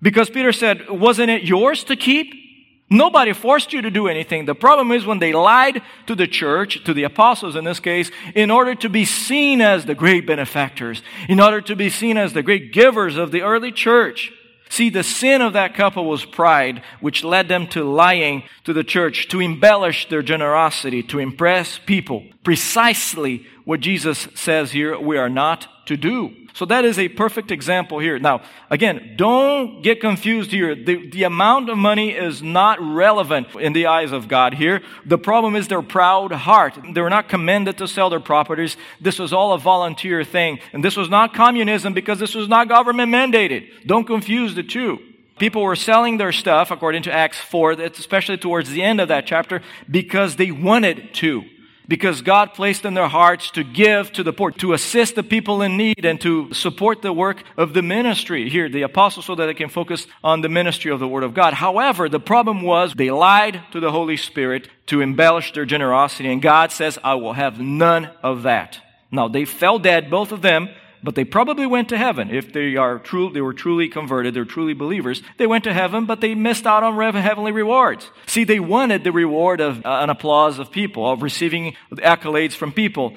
Because 0.00 0.30
Peter 0.30 0.52
said, 0.52 0.88
wasn't 0.88 1.30
it 1.30 1.42
yours 1.42 1.82
to 1.84 1.96
keep? 1.96 2.32
Nobody 2.92 3.32
forced 3.32 3.72
you 3.72 3.82
to 3.82 3.90
do 3.90 4.08
anything. 4.08 4.46
The 4.46 4.54
problem 4.54 4.90
is 4.90 5.06
when 5.06 5.20
they 5.20 5.32
lied 5.32 5.80
to 6.06 6.16
the 6.16 6.26
church, 6.26 6.82
to 6.84 6.92
the 6.92 7.04
apostles 7.04 7.54
in 7.54 7.64
this 7.64 7.78
case, 7.78 8.10
in 8.34 8.50
order 8.50 8.74
to 8.74 8.88
be 8.88 9.04
seen 9.04 9.60
as 9.60 9.86
the 9.86 9.94
great 9.94 10.26
benefactors, 10.26 11.00
in 11.28 11.38
order 11.38 11.60
to 11.60 11.76
be 11.76 11.88
seen 11.88 12.16
as 12.16 12.32
the 12.32 12.42
great 12.42 12.72
givers 12.72 13.16
of 13.16 13.30
the 13.30 13.42
early 13.42 13.70
church. 13.70 14.32
See, 14.70 14.88
the 14.88 15.02
sin 15.02 15.40
of 15.40 15.52
that 15.52 15.74
couple 15.74 16.04
was 16.04 16.24
pride, 16.24 16.82
which 17.00 17.24
led 17.24 17.48
them 17.48 17.66
to 17.68 17.84
lying 17.84 18.44
to 18.64 18.72
the 18.72 18.84
church, 18.84 19.28
to 19.28 19.40
embellish 19.40 20.08
their 20.08 20.22
generosity, 20.22 21.02
to 21.04 21.18
impress 21.18 21.78
people. 21.78 22.24
Precisely 22.44 23.46
what 23.70 23.78
Jesus 23.78 24.26
says 24.34 24.72
here 24.72 24.98
we 24.98 25.16
are 25.16 25.28
not 25.28 25.68
to 25.86 25.96
do. 25.96 26.34
So 26.54 26.64
that 26.64 26.84
is 26.84 26.98
a 26.98 27.06
perfect 27.06 27.52
example 27.52 28.00
here. 28.00 28.18
Now, 28.18 28.42
again, 28.68 29.14
don't 29.16 29.80
get 29.80 30.00
confused 30.00 30.50
here. 30.50 30.74
The, 30.74 31.08
the 31.08 31.22
amount 31.22 31.70
of 31.70 31.78
money 31.78 32.10
is 32.10 32.42
not 32.42 32.80
relevant 32.80 33.54
in 33.54 33.72
the 33.72 33.86
eyes 33.86 34.10
of 34.10 34.26
God 34.26 34.54
here. 34.54 34.82
The 35.06 35.18
problem 35.18 35.54
is 35.54 35.68
their 35.68 35.82
proud 35.82 36.32
heart. 36.32 36.80
They 36.94 37.00
were 37.00 37.10
not 37.10 37.28
commended 37.28 37.78
to 37.78 37.86
sell 37.86 38.10
their 38.10 38.18
properties. 38.18 38.76
This 39.00 39.20
was 39.20 39.32
all 39.32 39.52
a 39.52 39.58
volunteer 39.58 40.24
thing. 40.24 40.58
And 40.72 40.84
this 40.84 40.96
was 40.96 41.08
not 41.08 41.32
communism 41.32 41.94
because 41.94 42.18
this 42.18 42.34
was 42.34 42.48
not 42.48 42.66
government 42.68 43.12
mandated. 43.12 43.68
Don't 43.86 44.04
confuse 44.04 44.56
the 44.56 44.64
two. 44.64 44.98
People 45.38 45.62
were 45.62 45.76
selling 45.76 46.16
their 46.16 46.32
stuff, 46.32 46.72
according 46.72 47.04
to 47.04 47.12
Acts 47.12 47.38
4, 47.38 47.74
especially 47.74 48.36
towards 48.36 48.70
the 48.70 48.82
end 48.82 49.00
of 49.00 49.06
that 49.06 49.28
chapter, 49.28 49.62
because 49.88 50.34
they 50.34 50.50
wanted 50.50 51.14
to 51.14 51.44
because 51.90 52.22
God 52.22 52.54
placed 52.54 52.84
in 52.84 52.94
their 52.94 53.08
hearts 53.08 53.50
to 53.50 53.64
give 53.64 54.12
to 54.12 54.22
the 54.22 54.32
poor, 54.32 54.52
to 54.52 54.74
assist 54.74 55.16
the 55.16 55.24
people 55.24 55.60
in 55.60 55.76
need, 55.76 56.04
and 56.06 56.20
to 56.20 56.54
support 56.54 57.02
the 57.02 57.12
work 57.12 57.42
of 57.56 57.74
the 57.74 57.82
ministry 57.82 58.48
here, 58.48 58.68
the 58.68 58.82
apostles, 58.82 59.26
so 59.26 59.34
that 59.34 59.46
they 59.46 59.54
can 59.54 59.68
focus 59.68 60.06
on 60.22 60.40
the 60.40 60.48
ministry 60.48 60.92
of 60.92 61.00
the 61.00 61.08
Word 61.08 61.24
of 61.24 61.34
God. 61.34 61.52
However, 61.52 62.08
the 62.08 62.20
problem 62.20 62.62
was 62.62 62.94
they 62.94 63.10
lied 63.10 63.60
to 63.72 63.80
the 63.80 63.90
Holy 63.90 64.16
Spirit 64.16 64.68
to 64.86 65.00
embellish 65.00 65.52
their 65.52 65.64
generosity, 65.64 66.32
and 66.32 66.40
God 66.40 66.70
says, 66.70 66.96
I 67.02 67.14
will 67.14 67.32
have 67.32 67.58
none 67.58 68.08
of 68.22 68.44
that. 68.44 68.78
Now, 69.10 69.26
they 69.26 69.44
fell 69.44 69.80
dead, 69.80 70.10
both 70.10 70.30
of 70.30 70.42
them, 70.42 70.68
but 71.02 71.14
they 71.14 71.24
probably 71.24 71.66
went 71.66 71.88
to 71.90 71.98
heaven. 71.98 72.30
If 72.30 72.52
they 72.52 72.76
are 72.76 72.98
true, 72.98 73.30
they 73.30 73.40
were 73.40 73.54
truly 73.54 73.88
converted, 73.88 74.34
they're 74.34 74.44
truly 74.44 74.74
believers. 74.74 75.22
They 75.38 75.46
went 75.46 75.64
to 75.64 75.72
heaven, 75.72 76.06
but 76.06 76.20
they 76.20 76.34
missed 76.34 76.66
out 76.66 76.82
on 76.82 77.14
heavenly 77.14 77.52
rewards. 77.52 78.10
See, 78.26 78.44
they 78.44 78.60
wanted 78.60 79.04
the 79.04 79.12
reward 79.12 79.60
of 79.60 79.84
uh, 79.84 80.00
an 80.02 80.10
applause 80.10 80.58
of 80.58 80.70
people, 80.70 81.10
of 81.10 81.22
receiving 81.22 81.74
accolades 81.92 82.52
from 82.52 82.72
people. 82.72 83.16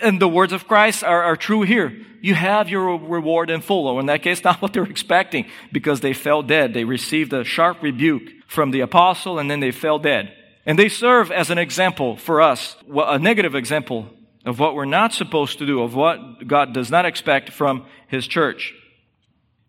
And 0.00 0.20
the 0.20 0.28
words 0.28 0.52
of 0.52 0.66
Christ 0.66 1.04
are, 1.04 1.22
are 1.22 1.36
true 1.36 1.62
here. 1.62 1.92
You 2.20 2.34
have 2.34 2.68
your 2.68 2.98
reward 2.98 3.50
in 3.50 3.60
full. 3.60 3.86
Or 3.86 4.00
in 4.00 4.06
that 4.06 4.22
case, 4.22 4.44
not 4.44 4.60
what 4.60 4.72
they're 4.72 4.84
expecting 4.84 5.46
because 5.72 6.00
they 6.00 6.12
fell 6.12 6.42
dead. 6.42 6.74
They 6.74 6.84
received 6.84 7.32
a 7.32 7.44
sharp 7.44 7.82
rebuke 7.82 8.22
from 8.46 8.70
the 8.72 8.80
apostle 8.80 9.38
and 9.38 9.50
then 9.50 9.60
they 9.60 9.70
fell 9.70 9.98
dead. 9.98 10.32
And 10.66 10.78
they 10.78 10.88
serve 10.88 11.32
as 11.32 11.50
an 11.50 11.58
example 11.58 12.16
for 12.16 12.40
us, 12.40 12.76
a 12.92 13.18
negative 13.18 13.54
example 13.54 14.10
of 14.44 14.58
what 14.58 14.74
we're 14.74 14.84
not 14.84 15.12
supposed 15.12 15.58
to 15.58 15.66
do, 15.66 15.82
of 15.82 15.94
what 15.94 16.46
God 16.46 16.72
does 16.72 16.90
not 16.90 17.06
expect 17.06 17.50
from 17.50 17.86
His 18.08 18.26
church. 18.26 18.74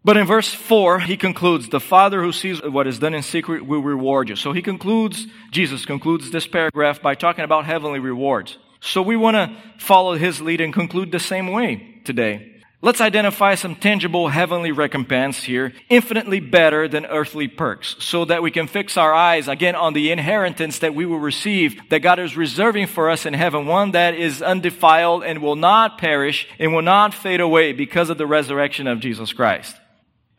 But 0.03 0.17
in 0.17 0.25
verse 0.25 0.51
4, 0.51 0.99
he 1.01 1.15
concludes, 1.15 1.69
The 1.69 1.79
Father 1.79 2.23
who 2.23 2.31
sees 2.31 2.61
what 2.63 2.87
is 2.87 2.97
done 2.97 3.13
in 3.13 3.21
secret 3.21 3.67
will 3.67 3.81
reward 3.81 4.29
you. 4.29 4.35
So 4.35 4.51
he 4.51 4.63
concludes, 4.63 5.27
Jesus 5.51 5.85
concludes 5.85 6.31
this 6.31 6.47
paragraph 6.47 7.01
by 7.01 7.13
talking 7.13 7.43
about 7.43 7.65
heavenly 7.65 7.99
rewards. 7.99 8.57
So 8.79 9.03
we 9.03 9.15
want 9.15 9.35
to 9.35 9.55
follow 9.77 10.15
his 10.15 10.41
lead 10.41 10.59
and 10.59 10.73
conclude 10.73 11.11
the 11.11 11.19
same 11.19 11.51
way 11.51 11.99
today. 12.03 12.60
Let's 12.83 12.99
identify 12.99 13.53
some 13.53 13.75
tangible 13.75 14.29
heavenly 14.29 14.71
recompense 14.71 15.43
here, 15.43 15.71
infinitely 15.87 16.39
better 16.39 16.87
than 16.87 17.05
earthly 17.05 17.47
perks, 17.47 17.95
so 17.99 18.25
that 18.25 18.41
we 18.41 18.49
can 18.49 18.65
fix 18.65 18.97
our 18.97 19.13
eyes 19.13 19.47
again 19.47 19.75
on 19.75 19.93
the 19.93 20.11
inheritance 20.11 20.79
that 20.79 20.95
we 20.95 21.05
will 21.05 21.19
receive, 21.19 21.79
that 21.89 21.99
God 21.99 22.17
is 22.17 22.35
reserving 22.35 22.87
for 22.87 23.11
us 23.11 23.27
in 23.27 23.35
heaven, 23.35 23.67
one 23.67 23.91
that 23.91 24.15
is 24.15 24.41
undefiled 24.41 25.23
and 25.23 25.43
will 25.43 25.55
not 25.55 25.99
perish 25.99 26.47
and 26.57 26.73
will 26.73 26.81
not 26.81 27.13
fade 27.13 27.39
away 27.39 27.71
because 27.71 28.09
of 28.09 28.17
the 28.17 28.25
resurrection 28.25 28.87
of 28.87 28.99
Jesus 28.99 29.31
Christ. 29.31 29.75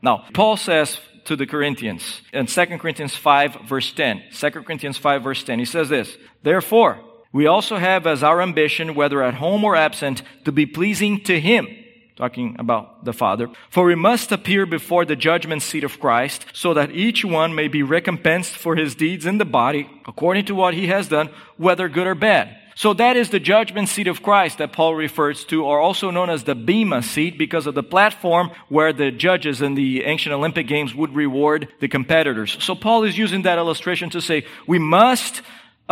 Now, 0.03 0.25
Paul 0.35 0.57
says 0.57 0.99
to 1.27 1.37
the 1.37 1.47
Corinthians 1.47 2.23
in 2.33 2.47
2 2.47 2.67
Corinthians 2.79 3.15
5 3.15 3.69
verse 3.69 3.93
10, 3.93 4.21
2 4.33 4.51
Corinthians 4.51 4.99
5 4.99 5.23
verse 5.23 5.45
10, 5.45 5.61
he 5.61 5.65
says 5.65 5.89
this, 5.89 6.17
Therefore, 6.43 6.99
we 7.33 7.47
also 7.47 7.77
have 7.77 8.05
as 8.05 8.25
our 8.25 8.43
ambition, 8.43 8.97
whether 8.97 9.23
at 9.23 9.35
home 9.35 9.63
or 9.63 9.77
absent, 9.77 10.23
to 10.45 10.51
be 10.51 10.67
pleasing 10.67 11.23
to 11.23 11.39
Him 11.39 11.69
talking 12.17 12.57
about 12.59 13.05
the 13.05 13.13
Father. 13.13 13.49
For 13.71 13.85
we 13.85 13.95
must 13.95 14.33
appear 14.33 14.67
before 14.67 15.05
the 15.05 15.17
judgment 15.17 15.63
seat 15.63 15.85
of 15.85 15.99
Christ, 15.99 16.47
so 16.53 16.75
that 16.75 16.93
each 16.93 17.25
one 17.25 17.55
may 17.55 17.69
be 17.69 17.83
recompensed 17.83 18.57
for 18.57 18.77
his 18.77 18.95
deeds 18.95 19.27
in 19.27 19.39
the 19.39 19.45
body, 19.45 19.89
according 20.07 20.45
to 20.47 20.55
what 20.55 20.75
he 20.75 20.89
has 20.89 21.09
done, 21.09 21.31
whether 21.57 21.89
good 21.89 22.07
or 22.07 22.15
bad. 22.15 22.59
So 22.75 22.95
that 22.95 23.19
is 23.19 23.29
the 23.29 23.39
judgment 23.39 23.91
seat 23.91 24.09
of 24.09 24.23
Christ 24.23 24.59
that 24.59 24.73
Paul 24.73 24.95
refers 24.95 25.45
to, 25.45 25.65
or 25.65 25.79
also 25.79 26.11
known 26.11 26.31
as 26.31 26.45
the 26.45 26.55
Bema 26.55 27.03
seat, 27.03 27.37
because 27.37 27.67
of 27.67 27.75
the 27.75 27.83
platform 27.83 28.51
where 28.69 28.95
the 28.95 29.11
judges 29.11 29.61
in 29.61 29.75
the 29.75 30.05
ancient 30.05 30.33
Olympic 30.33 30.67
Games 30.67 30.95
would 30.95 31.15
reward 31.15 31.69
the 31.81 31.89
competitors. 31.89 32.57
So 32.61 32.75
Paul 32.75 33.05
is 33.05 33.19
using 33.19 33.43
that 33.43 33.59
illustration 33.59 34.09
to 34.11 34.23
say, 34.23 34.47
we 34.67 34.79
must 34.79 35.43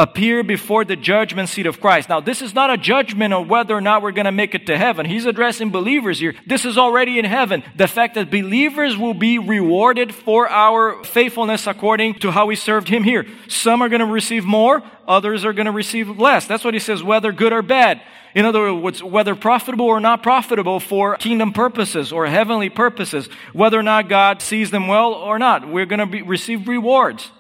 appear 0.01 0.43
before 0.43 0.83
the 0.83 0.97
judgment 0.97 1.51
seat 1.51 1.67
of 1.67 1.79
Christ. 1.79 2.09
Now, 2.09 2.21
this 2.21 2.41
is 2.41 2.55
not 2.55 2.71
a 2.71 2.79
judgment 2.79 3.35
on 3.35 3.49
whether 3.49 3.77
or 3.77 3.83
not 3.83 4.01
we're 4.01 4.13
going 4.13 4.25
to 4.25 4.33
make 4.33 4.55
it 4.55 4.65
to 4.67 4.79
heaven. 4.79 5.05
He's 5.05 5.27
addressing 5.27 5.69
believers 5.69 6.19
here. 6.19 6.35
This 6.47 6.65
is 6.65 6.79
already 6.79 7.19
in 7.19 7.27
heaven. 7.27 7.63
The 7.77 7.87
fact 7.87 8.15
that 8.15 8.31
believers 8.31 8.97
will 8.97 9.13
be 9.13 9.39
rewarded 9.39 10.15
for 10.15 10.49
our 10.49 11.05
faithfulness 11.05 11.67
according 11.67 12.15
to 12.21 12.31
how 12.31 12.47
we 12.47 12.57
served 12.57 12.89
Him 12.89 13.05
here. 13.05 13.27
Some 13.47 13.83
are 13.83 13.91
going 13.91 14.01
to 14.01 14.07
receive 14.07 14.47
more, 14.47 14.83
others 15.07 15.45
are 15.45 15.53
going 15.53 15.67
to 15.67 15.73
receive 15.73 16.19
less. 16.19 16.47
That's 16.47 16.65
what 16.65 16.73
He 16.73 16.81
says, 16.81 17.03
whether 17.03 17.31
good 17.31 17.53
or 17.53 17.61
bad. 17.61 18.01
In 18.35 18.47
other 18.47 18.73
words, 18.73 19.03
whether 19.03 19.35
profitable 19.35 19.85
or 19.85 20.01
not 20.01 20.23
profitable 20.23 20.81
for 20.81 21.17
kingdom 21.17 21.53
purposes 21.53 22.11
or 22.11 22.27
heavenly 22.27 22.71
purposes, 22.71 23.29
whether 23.53 23.79
or 23.79 23.83
not 23.83 24.09
God 24.09 24.41
sees 24.41 24.71
them 24.71 24.89
well 24.89 25.13
or 25.13 25.39
not, 25.39 25.69
we're 25.69 25.85
going 25.85 25.99
to 25.99 26.07
be, 26.07 26.23
receive 26.23 26.69
rewards. 26.69 27.31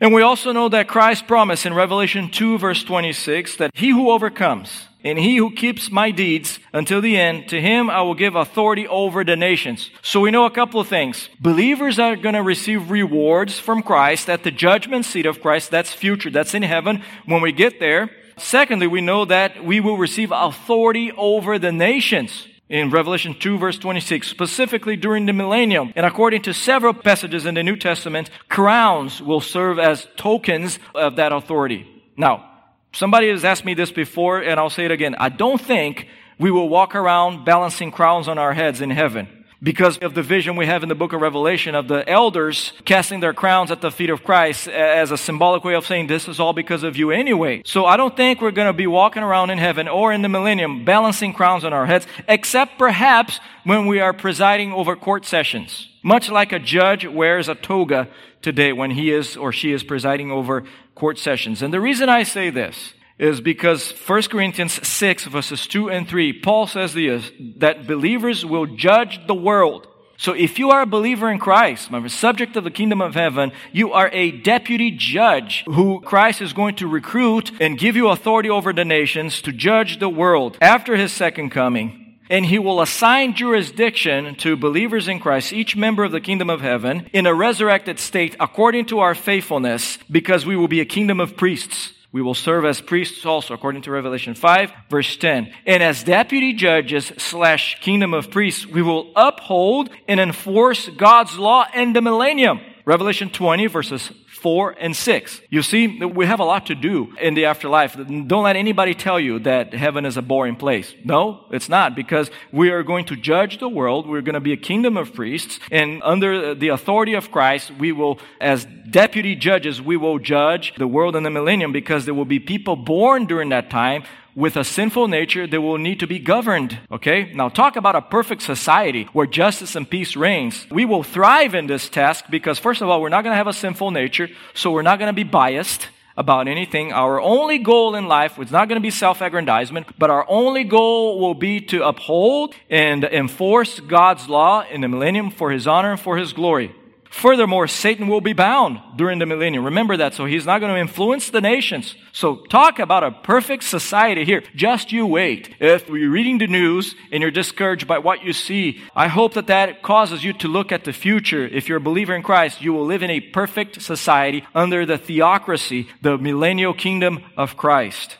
And 0.00 0.12
we 0.12 0.22
also 0.22 0.52
know 0.52 0.68
that 0.68 0.88
Christ 0.88 1.26
promised 1.26 1.66
in 1.66 1.74
Revelation 1.74 2.30
2 2.30 2.58
verse 2.58 2.82
26 2.82 3.56
that 3.56 3.70
he 3.74 3.90
who 3.90 4.10
overcomes 4.10 4.88
and 5.04 5.18
he 5.18 5.36
who 5.36 5.50
keeps 5.54 5.90
my 5.90 6.10
deeds 6.10 6.58
until 6.72 7.00
the 7.00 7.16
end, 7.16 7.48
to 7.50 7.60
him 7.60 7.90
I 7.90 8.02
will 8.02 8.14
give 8.14 8.34
authority 8.34 8.88
over 8.88 9.22
the 9.22 9.36
nations. 9.36 9.90
So 10.02 10.20
we 10.20 10.30
know 10.30 10.46
a 10.46 10.50
couple 10.50 10.80
of 10.80 10.88
things. 10.88 11.28
Believers 11.38 11.98
are 11.98 12.16
going 12.16 12.34
to 12.34 12.42
receive 12.42 12.90
rewards 12.90 13.58
from 13.58 13.82
Christ 13.82 14.30
at 14.30 14.42
the 14.42 14.50
judgment 14.50 15.04
seat 15.04 15.26
of 15.26 15.42
Christ. 15.42 15.70
That's 15.70 15.92
future. 15.92 16.30
That's 16.30 16.54
in 16.54 16.62
heaven 16.62 17.02
when 17.26 17.42
we 17.42 17.52
get 17.52 17.78
there. 17.78 18.10
Secondly, 18.36 18.86
we 18.86 19.00
know 19.00 19.26
that 19.26 19.62
we 19.62 19.78
will 19.78 19.96
receive 19.96 20.32
authority 20.32 21.12
over 21.12 21.58
the 21.58 21.70
nations 21.70 22.48
in 22.74 22.90
Revelation 22.90 23.36
2 23.38 23.56
verse 23.58 23.78
26, 23.78 24.26
specifically 24.26 24.96
during 24.96 25.26
the 25.26 25.32
millennium. 25.32 25.92
And 25.94 26.04
according 26.04 26.42
to 26.42 26.52
several 26.52 26.92
passages 26.92 27.46
in 27.46 27.54
the 27.54 27.62
New 27.62 27.76
Testament, 27.76 28.30
crowns 28.48 29.22
will 29.22 29.40
serve 29.40 29.78
as 29.78 30.08
tokens 30.16 30.80
of 30.92 31.14
that 31.16 31.32
authority. 31.32 31.86
Now, 32.16 32.50
somebody 32.92 33.28
has 33.28 33.44
asked 33.44 33.64
me 33.64 33.74
this 33.74 33.92
before 33.92 34.40
and 34.40 34.58
I'll 34.58 34.70
say 34.70 34.86
it 34.86 34.90
again. 34.90 35.14
I 35.20 35.28
don't 35.28 35.60
think 35.60 36.08
we 36.36 36.50
will 36.50 36.68
walk 36.68 36.96
around 36.96 37.44
balancing 37.44 37.92
crowns 37.92 38.26
on 38.26 38.38
our 38.38 38.52
heads 38.52 38.80
in 38.80 38.90
heaven 38.90 39.43
because 39.64 39.96
of 39.98 40.12
the 40.12 40.22
vision 40.22 40.56
we 40.56 40.66
have 40.66 40.82
in 40.82 40.90
the 40.90 40.94
book 40.94 41.14
of 41.14 41.22
Revelation 41.22 41.74
of 41.74 41.88
the 41.88 42.06
elders 42.08 42.74
casting 42.84 43.20
their 43.20 43.32
crowns 43.32 43.70
at 43.70 43.80
the 43.80 43.90
feet 43.90 44.10
of 44.10 44.22
Christ 44.22 44.68
as 44.68 45.10
a 45.10 45.16
symbolic 45.16 45.64
way 45.64 45.74
of 45.74 45.86
saying, 45.86 46.06
This 46.06 46.28
is 46.28 46.38
all 46.38 46.52
because 46.52 46.82
of 46.82 46.98
you 46.98 47.10
anyway. 47.10 47.62
So 47.64 47.86
I 47.86 47.96
don't 47.96 48.14
think 48.14 48.42
we're 48.42 48.50
going 48.50 48.66
to 48.66 48.76
be 48.76 48.86
walking 48.86 49.22
around 49.22 49.48
in 49.48 49.56
heaven 49.56 49.88
or 49.88 50.12
in 50.12 50.20
the 50.20 50.28
millennium 50.28 50.84
balancing 50.84 51.32
crowns 51.32 51.64
on 51.64 51.72
our 51.72 51.86
heads, 51.86 52.06
except 52.28 52.78
perhaps 52.78 53.40
when 53.64 53.86
we 53.86 54.00
are 54.00 54.12
presiding 54.12 54.74
over 54.74 54.96
court 54.96 55.24
sessions. 55.24 55.88
Much 56.02 56.28
like 56.28 56.52
a 56.52 56.58
judge 56.58 57.06
wears 57.06 57.48
a 57.48 57.54
toga 57.54 58.08
today 58.42 58.74
when 58.74 58.90
he 58.90 59.10
is 59.10 59.34
or 59.34 59.50
she 59.50 59.72
is 59.72 59.82
presiding 59.82 60.30
over 60.30 60.64
court 60.94 61.18
sessions. 61.18 61.62
And 61.62 61.72
the 61.72 61.80
reason 61.80 62.10
I 62.10 62.24
say 62.24 62.50
this 62.50 62.92
is 63.18 63.40
because 63.40 63.92
1 63.92 64.22
Corinthians 64.24 64.86
6 64.86 65.26
verses 65.26 65.66
2 65.66 65.90
and 65.90 66.08
3, 66.08 66.40
Paul 66.40 66.66
says 66.66 66.94
this, 66.94 67.30
that 67.58 67.86
believers 67.86 68.44
will 68.44 68.66
judge 68.66 69.24
the 69.26 69.34
world. 69.34 69.86
So 70.16 70.32
if 70.32 70.58
you 70.58 70.70
are 70.70 70.82
a 70.82 70.86
believer 70.86 71.30
in 71.30 71.38
Christ, 71.38 71.88
remember, 71.88 72.08
subject 72.08 72.56
of 72.56 72.64
the 72.64 72.70
kingdom 72.70 73.00
of 73.00 73.14
heaven, 73.14 73.52
you 73.72 73.92
are 73.92 74.08
a 74.12 74.30
deputy 74.30 74.92
judge 74.92 75.64
who 75.66 76.00
Christ 76.00 76.40
is 76.40 76.52
going 76.52 76.76
to 76.76 76.86
recruit 76.86 77.50
and 77.60 77.78
give 77.78 77.96
you 77.96 78.08
authority 78.08 78.48
over 78.48 78.72
the 78.72 78.84
nations 78.84 79.42
to 79.42 79.52
judge 79.52 79.98
the 79.98 80.08
world 80.08 80.56
after 80.60 80.96
his 80.96 81.12
second 81.12 81.50
coming. 81.50 82.00
And 82.30 82.46
he 82.46 82.58
will 82.58 82.80
assign 82.80 83.34
jurisdiction 83.34 84.36
to 84.36 84.56
believers 84.56 85.08
in 85.08 85.20
Christ, 85.20 85.52
each 85.52 85.76
member 85.76 86.04
of 86.04 86.12
the 86.12 86.22
kingdom 86.22 86.48
of 86.48 86.62
heaven, 86.62 87.08
in 87.12 87.26
a 87.26 87.34
resurrected 87.34 87.98
state 87.98 88.34
according 88.40 88.86
to 88.86 89.00
our 89.00 89.14
faithfulness, 89.14 89.98
because 90.10 90.46
we 90.46 90.56
will 90.56 90.68
be 90.68 90.80
a 90.80 90.86
kingdom 90.86 91.20
of 91.20 91.36
priests. 91.36 91.92
We 92.14 92.22
will 92.22 92.34
serve 92.34 92.64
as 92.64 92.80
priests 92.80 93.26
also, 93.26 93.54
according 93.54 93.82
to 93.82 93.90
Revelation 93.90 94.34
5, 94.34 94.72
verse 94.88 95.16
10. 95.16 95.52
And 95.66 95.82
as 95.82 96.04
deputy 96.04 96.52
judges 96.52 97.12
slash 97.18 97.80
kingdom 97.80 98.14
of 98.14 98.30
priests, 98.30 98.64
we 98.64 98.82
will 98.82 99.10
uphold 99.16 99.90
and 100.06 100.20
enforce 100.20 100.88
God's 100.88 101.36
law 101.36 101.66
in 101.74 101.92
the 101.92 102.00
millennium. 102.00 102.60
Revelation 102.84 103.30
20, 103.30 103.66
verses 103.66 104.12
4 104.44 104.76
and 104.78 104.94
6. 104.94 105.40
You 105.48 105.62
see, 105.62 106.04
we 106.04 106.26
have 106.26 106.38
a 106.38 106.44
lot 106.44 106.66
to 106.66 106.74
do 106.74 107.14
in 107.18 107.32
the 107.32 107.46
afterlife. 107.46 107.96
Don't 107.96 108.44
let 108.44 108.56
anybody 108.56 108.92
tell 108.92 109.18
you 109.18 109.38
that 109.38 109.72
heaven 109.72 110.04
is 110.04 110.18
a 110.18 110.22
boring 110.22 110.56
place. 110.56 110.94
No, 111.02 111.46
it's 111.50 111.70
not 111.70 111.96
because 111.96 112.30
we 112.52 112.68
are 112.68 112.82
going 112.82 113.06
to 113.06 113.16
judge 113.16 113.58
the 113.58 113.70
world. 113.70 114.06
We're 114.06 114.20
going 114.20 114.34
to 114.34 114.40
be 114.40 114.52
a 114.52 114.58
kingdom 114.58 114.98
of 114.98 115.14
priests 115.14 115.58
and 115.70 116.02
under 116.02 116.54
the 116.54 116.68
authority 116.68 117.14
of 117.14 117.30
Christ, 117.30 117.70
we 117.78 117.90
will, 117.90 118.18
as 118.38 118.66
deputy 118.90 119.34
judges, 119.34 119.80
we 119.80 119.96
will 119.96 120.18
judge 120.18 120.74
the 120.76 120.86
world 120.86 121.16
in 121.16 121.22
the 121.22 121.30
millennium 121.30 121.72
because 121.72 122.04
there 122.04 122.12
will 122.12 122.26
be 122.26 122.38
people 122.38 122.76
born 122.76 123.24
during 123.24 123.48
that 123.48 123.70
time 123.70 124.04
with 124.34 124.56
a 124.56 124.64
sinful 124.64 125.08
nature 125.08 125.46
that 125.46 125.60
will 125.60 125.78
need 125.78 126.00
to 126.00 126.06
be 126.06 126.18
governed. 126.18 126.78
Okay? 126.90 127.32
Now 127.34 127.48
talk 127.48 127.76
about 127.76 127.96
a 127.96 128.02
perfect 128.02 128.42
society 128.42 129.08
where 129.12 129.26
justice 129.26 129.76
and 129.76 129.88
peace 129.88 130.16
reigns. 130.16 130.66
We 130.70 130.84
will 130.84 131.02
thrive 131.02 131.54
in 131.54 131.66
this 131.66 131.88
task 131.88 132.26
because 132.30 132.58
first 132.58 132.82
of 132.82 132.88
all, 132.88 133.00
we're 133.00 133.08
not 133.08 133.22
going 133.22 133.32
to 133.32 133.36
have 133.36 133.46
a 133.46 133.52
sinful 133.52 133.90
nature, 133.90 134.28
so 134.54 134.70
we're 134.70 134.82
not 134.82 134.98
going 134.98 135.08
to 135.08 135.12
be 135.12 135.24
biased 135.24 135.88
about 136.16 136.46
anything. 136.46 136.92
Our 136.92 137.20
only 137.20 137.58
goal 137.58 137.94
in 137.94 138.06
life 138.06 138.38
is 138.38 138.50
not 138.50 138.68
going 138.68 138.80
to 138.80 138.82
be 138.82 138.90
self-aggrandizement, 138.90 139.98
but 139.98 140.10
our 140.10 140.24
only 140.28 140.64
goal 140.64 141.20
will 141.20 141.34
be 141.34 141.60
to 141.62 141.84
uphold 141.84 142.54
and 142.70 143.04
enforce 143.04 143.80
God's 143.80 144.28
law 144.28 144.64
in 144.70 144.80
the 144.80 144.88
millennium 144.88 145.30
for 145.30 145.50
His 145.50 145.66
honor 145.66 145.92
and 145.92 146.00
for 146.00 146.16
His 146.16 146.32
glory. 146.32 146.74
Furthermore, 147.14 147.68
Satan 147.68 148.08
will 148.08 148.20
be 148.20 148.32
bound 148.32 148.80
during 148.96 149.20
the 149.20 149.24
millennium. 149.24 149.64
Remember 149.64 149.96
that. 149.96 150.14
So 150.14 150.24
he's 150.24 150.44
not 150.44 150.58
going 150.58 150.74
to 150.74 150.80
influence 150.80 151.30
the 151.30 151.40
nations. 151.40 151.94
So 152.12 152.34
talk 152.34 152.80
about 152.80 153.04
a 153.04 153.12
perfect 153.12 153.62
society 153.62 154.24
here. 154.24 154.42
Just 154.56 154.90
you 154.90 155.06
wait. 155.06 155.54
If 155.60 155.88
you're 155.88 156.10
reading 156.10 156.38
the 156.38 156.48
news 156.48 156.96
and 157.12 157.22
you're 157.22 157.30
discouraged 157.30 157.86
by 157.86 157.98
what 157.98 158.24
you 158.24 158.32
see, 158.32 158.82
I 158.96 159.06
hope 159.06 159.34
that 159.34 159.46
that 159.46 159.80
causes 159.80 160.24
you 160.24 160.32
to 160.34 160.48
look 160.48 160.72
at 160.72 160.82
the 160.82 160.92
future. 160.92 161.46
If 161.46 161.68
you're 161.68 161.78
a 161.78 161.80
believer 161.80 162.16
in 162.16 162.24
Christ, 162.24 162.60
you 162.60 162.72
will 162.72 162.84
live 162.84 163.04
in 163.04 163.10
a 163.10 163.20
perfect 163.20 163.80
society 163.80 164.44
under 164.52 164.84
the 164.84 164.98
theocracy, 164.98 165.86
the 166.02 166.18
millennial 166.18 166.74
kingdom 166.74 167.22
of 167.36 167.56
Christ. 167.56 168.18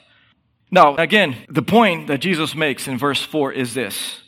Now, 0.71 0.95
again, 0.95 1.37
the 1.49 1.63
point 1.63 2.07
that 2.07 2.19
Jesus 2.19 2.55
makes 2.55 2.87
in 2.87 2.97
verse 2.97 3.21
4 3.21 3.53
is 3.53 3.75
this. 3.75 4.21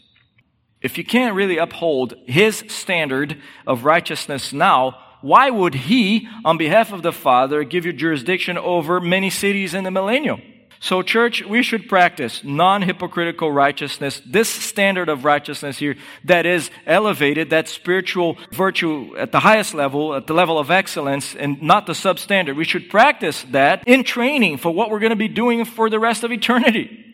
If 0.83 0.99
you 0.99 1.05
can't 1.05 1.35
really 1.35 1.59
uphold 1.59 2.15
his 2.27 2.65
standard 2.69 3.41
of 3.67 3.85
righteousness 3.85 4.53
now, 4.53 4.99
why 5.23 5.51
would 5.51 5.75
he, 5.75 6.29
on 6.45 6.59
behalf 6.59 6.93
of 6.93 7.03
the 7.03 7.13
Father, 7.13 7.65
give 7.65 7.87
you 7.87 7.93
jurisdiction 7.93 8.59
over 8.59 9.01
many 9.01 9.31
cities 9.31 9.75
in 9.75 9.85
the 9.85 9.91
millennium? 9.91 10.43
So, 10.79 11.01
church, 11.03 11.43
we 11.43 11.63
should 11.63 11.89
practice 11.89 12.45
non 12.45 12.83
hypocritical 12.83 13.51
righteousness, 13.51 14.21
this 14.27 14.49
standard 14.49 15.09
of 15.09 15.25
righteousness 15.25 15.79
here 15.79 15.97
that 16.25 16.45
is 16.45 16.71
elevated, 16.87 17.51
that 17.51 17.69
spiritual 17.69 18.37
virtue 18.53 19.17
at 19.17 19.33
the 19.33 19.41
highest 19.41 19.73
level, 19.73 20.15
at 20.15 20.27
the 20.27 20.35
level 20.35 20.59
of 20.59 20.71
excellence, 20.71 21.35
and 21.35 21.63
not 21.63 21.87
the 21.87 21.95
substandard. 21.95 22.57
We 22.57 22.65
should 22.65 22.91
practice 22.91 23.45
that 23.51 23.89
in 23.89 24.05
training 24.05 24.59
for 24.59 24.71
what 24.71 24.91
we're 24.91 25.01
going 25.01 25.11
to 25.11 25.17
be 25.17 25.29
doing 25.29 25.65
for 25.65 25.89
the 25.89 25.99
rest 25.99 26.25
of 26.25 26.31
eternity. 26.31 27.06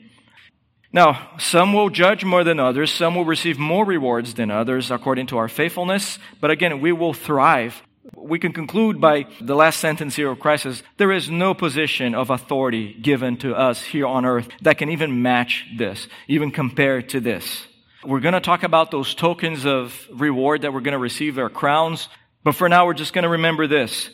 Now, 0.94 1.30
some 1.38 1.72
will 1.72 1.88
judge 1.88 2.22
more 2.22 2.44
than 2.44 2.60
others, 2.60 2.90
some 2.90 3.14
will 3.14 3.24
receive 3.24 3.58
more 3.58 3.84
rewards 3.84 4.34
than 4.34 4.50
others 4.50 4.90
according 4.90 5.28
to 5.28 5.38
our 5.38 5.48
faithfulness, 5.48 6.18
but 6.38 6.50
again, 6.50 6.80
we 6.80 6.92
will 6.92 7.14
thrive. 7.14 7.82
We 8.14 8.38
can 8.38 8.52
conclude 8.52 9.00
by 9.00 9.26
the 9.40 9.54
last 9.54 9.80
sentence 9.80 10.16
here 10.16 10.30
of 10.30 10.38
Christ 10.38 10.64
says, 10.64 10.82
there 10.98 11.12
is 11.12 11.30
no 11.30 11.54
position 11.54 12.14
of 12.14 12.28
authority 12.28 12.92
given 12.92 13.38
to 13.38 13.54
us 13.54 13.82
here 13.82 14.06
on 14.06 14.26
earth 14.26 14.48
that 14.60 14.76
can 14.76 14.90
even 14.90 15.22
match 15.22 15.64
this, 15.78 16.08
even 16.28 16.50
compare 16.50 17.00
to 17.00 17.20
this. 17.20 17.66
We're 18.04 18.20
going 18.20 18.34
to 18.34 18.40
talk 18.40 18.62
about 18.62 18.90
those 18.90 19.14
tokens 19.14 19.64
of 19.64 19.96
reward 20.12 20.62
that 20.62 20.74
we're 20.74 20.80
going 20.80 20.92
to 20.92 20.98
receive, 20.98 21.38
our 21.38 21.48
crowns, 21.48 22.08
but 22.44 22.54
for 22.54 22.68
now, 22.68 22.84
we're 22.84 22.94
just 22.94 23.14
going 23.14 23.22
to 23.22 23.30
remember 23.30 23.66
this. 23.66 24.10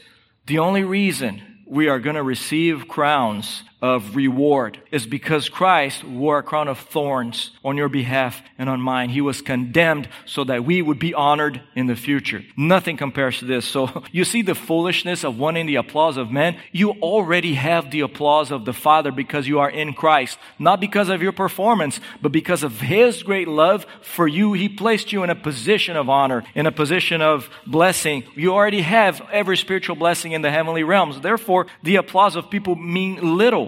The 0.47 0.61
only 0.61 0.85
reason 0.85 1.43
we 1.67 1.89
are 1.89 1.99
going 1.99 2.17
to 2.17 2.23
receive 2.23 2.87
crowns 2.87 3.63
of 3.81 4.17
reward 4.17 4.81
is 4.91 5.07
because 5.07 5.49
Christ 5.49 6.03
wore 6.03 6.39
a 6.39 6.43
crown 6.43 6.67
of 6.67 6.79
thorns 6.79 7.53
on 7.65 7.77
your 7.77 7.89
behalf 7.89 8.43
and 8.59 8.69
on 8.69 8.81
mine. 8.81 9.11
He 9.11 9.21
was 9.21 9.41
condemned 9.41 10.09
so 10.27 10.43
that 10.45 10.65
we 10.65 10.83
would 10.83 10.99
be 10.99 11.15
honored 11.15 11.63
in 11.77 11.87
the 11.87 11.95
future. 11.95 12.43
Nothing 12.57 12.97
compares 12.97 13.39
to 13.39 13.45
this. 13.45 13.65
So 13.65 14.03
you 14.13 14.25
see 14.25 14.43
the 14.43 14.57
foolishness 14.57 15.23
of 15.23 15.39
wanting 15.39 15.67
the 15.67 15.77
applause 15.77 16.17
of 16.17 16.33
men. 16.33 16.59
You 16.73 16.91
already 16.91 17.55
have 17.55 17.93
the 17.93 18.01
applause 18.01 18.51
of 18.51 18.65
the 18.65 18.73
Father 18.73 19.13
because 19.13 19.47
you 19.47 19.61
are 19.61 19.71
in 19.71 19.95
Christ. 19.95 20.39
Not 20.59 20.81
because 20.81 21.09
of 21.09 21.23
your 21.23 21.33
performance, 21.33 22.01
but 22.21 22.33
because 22.33 22.65
of 22.65 22.81
His 22.81 23.23
great 23.23 23.47
love 23.47 23.87
for 24.03 24.27
you. 24.27 24.55
He 24.55 24.69
placed 24.69 25.13
you 25.13 25.23
in 25.23 25.31
a 25.31 25.37
position 25.37 25.97
of 25.97 26.09
honor, 26.09 26.43
in 26.57 26.67
a 26.67 26.73
position 26.73 27.23
of 27.23 27.49
blessing. 27.65 28.25
You 28.35 28.55
already 28.55 28.81
have 28.81 29.23
every 29.31 29.57
spiritual 29.57 29.95
blessing 29.95 30.33
in 30.33 30.43
the 30.43 30.51
heavenly 30.51 30.83
realms. 30.83 31.21
Therefore, 31.21 31.69
the 31.85 31.97
applause 31.97 32.35
of 32.35 32.51
people 32.51 32.75
mean 32.75 33.37
little 33.37 33.68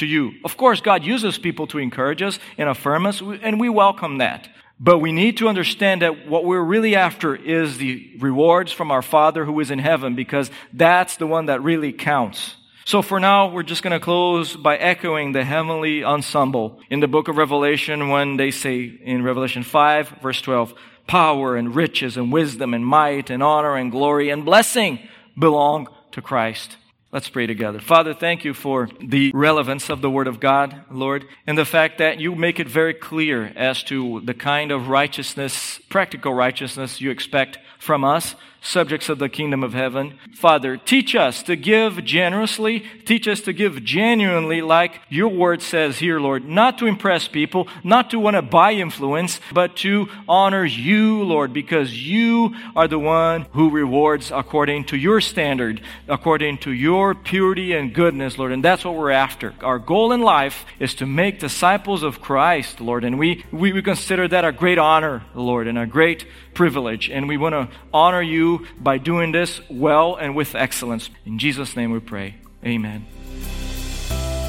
to 0.00 0.06
you. 0.06 0.32
Of 0.44 0.56
course, 0.56 0.80
God 0.80 1.04
uses 1.04 1.38
people 1.38 1.66
to 1.68 1.78
encourage 1.78 2.20
us 2.20 2.38
and 2.58 2.68
affirm 2.68 3.06
us, 3.06 3.20
and 3.20 3.58
we 3.58 3.68
welcome 3.68 4.18
that. 4.18 4.48
But 4.78 4.98
we 4.98 5.12
need 5.12 5.36
to 5.38 5.48
understand 5.48 6.02
that 6.02 6.26
what 6.26 6.44
we're 6.44 6.62
really 6.62 6.96
after 6.96 7.36
is 7.36 7.78
the 7.78 8.16
rewards 8.18 8.72
from 8.72 8.90
our 8.90 9.02
Father 9.02 9.44
who 9.44 9.60
is 9.60 9.70
in 9.70 9.78
heaven, 9.78 10.14
because 10.14 10.50
that's 10.72 11.16
the 11.16 11.26
one 11.26 11.46
that 11.46 11.62
really 11.62 11.92
counts. 11.92 12.56
So 12.86 13.02
for 13.02 13.20
now, 13.20 13.50
we're 13.50 13.62
just 13.62 13.82
going 13.82 13.92
to 13.92 14.04
close 14.04 14.56
by 14.56 14.76
echoing 14.76 15.32
the 15.32 15.44
heavenly 15.44 16.02
ensemble 16.02 16.80
in 16.88 17.00
the 17.00 17.06
book 17.06 17.28
of 17.28 17.36
Revelation 17.36 18.08
when 18.08 18.36
they 18.36 18.50
say 18.50 18.84
in 18.84 19.22
Revelation 19.22 19.62
5, 19.62 20.08
verse 20.22 20.40
12, 20.40 20.74
power 21.06 21.56
and 21.56 21.76
riches 21.76 22.16
and 22.16 22.32
wisdom 22.32 22.72
and 22.72 22.84
might 22.84 23.30
and 23.30 23.42
honor 23.42 23.76
and 23.76 23.92
glory 23.92 24.30
and 24.30 24.44
blessing 24.44 24.98
belong 25.38 25.88
to 26.12 26.22
Christ. 26.22 26.78
Let's 27.12 27.28
pray 27.28 27.48
together. 27.48 27.80
Father, 27.80 28.14
thank 28.14 28.44
you 28.44 28.54
for 28.54 28.88
the 29.00 29.32
relevance 29.34 29.90
of 29.90 30.00
the 30.00 30.08
Word 30.08 30.28
of 30.28 30.38
God, 30.38 30.84
Lord, 30.92 31.24
and 31.44 31.58
the 31.58 31.64
fact 31.64 31.98
that 31.98 32.20
you 32.20 32.36
make 32.36 32.60
it 32.60 32.68
very 32.68 32.94
clear 32.94 33.52
as 33.56 33.82
to 33.84 34.20
the 34.20 34.32
kind 34.32 34.70
of 34.70 34.86
righteousness, 34.86 35.80
practical 35.88 36.32
righteousness 36.32 37.00
you 37.00 37.10
expect 37.10 37.58
from 37.80 38.04
us 38.04 38.36
subjects 38.60 39.08
of 39.08 39.18
the 39.18 39.28
kingdom 39.28 39.62
of 39.62 39.72
heaven. 39.72 40.18
Father, 40.34 40.76
teach 40.76 41.14
us 41.14 41.42
to 41.44 41.56
give 41.56 42.04
generously. 42.04 42.80
Teach 43.04 43.26
us 43.26 43.40
to 43.42 43.52
give 43.52 43.84
genuinely, 43.84 44.60
like 44.62 45.00
your 45.08 45.28
word 45.28 45.62
says 45.62 45.98
here, 45.98 46.20
Lord, 46.20 46.44
not 46.44 46.78
to 46.78 46.86
impress 46.86 47.28
people, 47.28 47.68
not 47.82 48.10
to 48.10 48.18
want 48.18 48.36
to 48.36 48.42
buy 48.42 48.72
influence, 48.72 49.40
but 49.52 49.76
to 49.76 50.08
honor 50.28 50.64
you, 50.64 51.22
Lord, 51.24 51.52
because 51.52 52.06
you 52.06 52.54
are 52.76 52.88
the 52.88 52.98
one 52.98 53.46
who 53.52 53.70
rewards 53.70 54.30
according 54.30 54.84
to 54.84 54.96
your 54.96 55.20
standard, 55.20 55.80
according 56.08 56.58
to 56.58 56.72
your 56.72 57.14
purity 57.14 57.72
and 57.72 57.94
goodness, 57.94 58.38
Lord. 58.38 58.52
And 58.52 58.64
that's 58.64 58.84
what 58.84 58.94
we're 58.94 59.10
after. 59.10 59.54
Our 59.60 59.78
goal 59.78 60.12
in 60.12 60.20
life 60.20 60.64
is 60.78 60.94
to 60.96 61.06
make 61.06 61.38
disciples 61.38 62.02
of 62.02 62.20
Christ, 62.20 62.80
Lord. 62.80 63.04
And 63.04 63.18
we, 63.18 63.44
we, 63.50 63.72
we 63.72 63.82
consider 63.82 64.28
that 64.28 64.44
a 64.44 64.52
great 64.52 64.78
honor, 64.78 65.24
Lord, 65.34 65.66
and 65.66 65.78
a 65.78 65.86
great 65.86 66.26
privilege. 66.60 67.08
And 67.08 67.26
we 67.26 67.38
want 67.38 67.54
to 67.54 67.70
honor 67.94 68.20
you 68.20 68.66
by 68.78 68.98
doing 68.98 69.32
this 69.32 69.62
well 69.70 70.16
and 70.16 70.36
with 70.36 70.54
excellence. 70.54 71.08
In 71.24 71.38
Jesus' 71.38 71.74
name 71.74 71.90
we 71.90 72.00
pray. 72.00 72.34
Amen. 72.62 73.06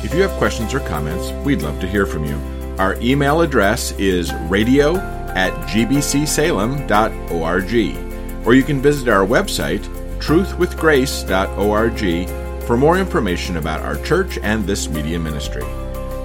If 0.04 0.14
you 0.14 0.22
have 0.22 0.32
questions 0.32 0.74
or 0.74 0.82
comments, 0.82 1.32
we'd 1.46 1.62
love 1.62 1.80
to 1.80 1.88
hear 1.88 2.06
from 2.06 2.26
you. 2.26 2.36
Our 2.78 3.00
email 3.00 3.40
address 3.40 3.94
is 3.94 4.34
radio 4.50 4.98
at 4.98 5.54
gbcsalem.org, 5.70 8.46
or 8.46 8.56
you 8.56 8.64
can 8.64 8.82
visit 8.82 9.08
our 9.08 9.26
website, 9.26 9.88
truthwithgrace.org, 10.20 12.64
for 12.66 12.76
more 12.76 12.98
information 12.98 13.56
about 13.56 13.84
our 13.84 13.96
church 14.04 14.38
and 14.44 14.66
this 14.66 14.90
media 14.90 15.18
ministry. 15.18 15.64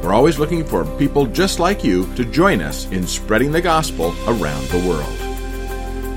We're 0.02 0.14
always 0.14 0.40
looking 0.40 0.64
for 0.64 0.84
people 0.98 1.26
just 1.26 1.60
like 1.60 1.84
you 1.84 2.12
to 2.16 2.24
join 2.24 2.60
us 2.60 2.86
in 2.86 3.06
spreading 3.06 3.52
the 3.52 3.60
gospel 3.60 4.16
around 4.26 4.66
the 4.66 4.84
world. 4.88 5.35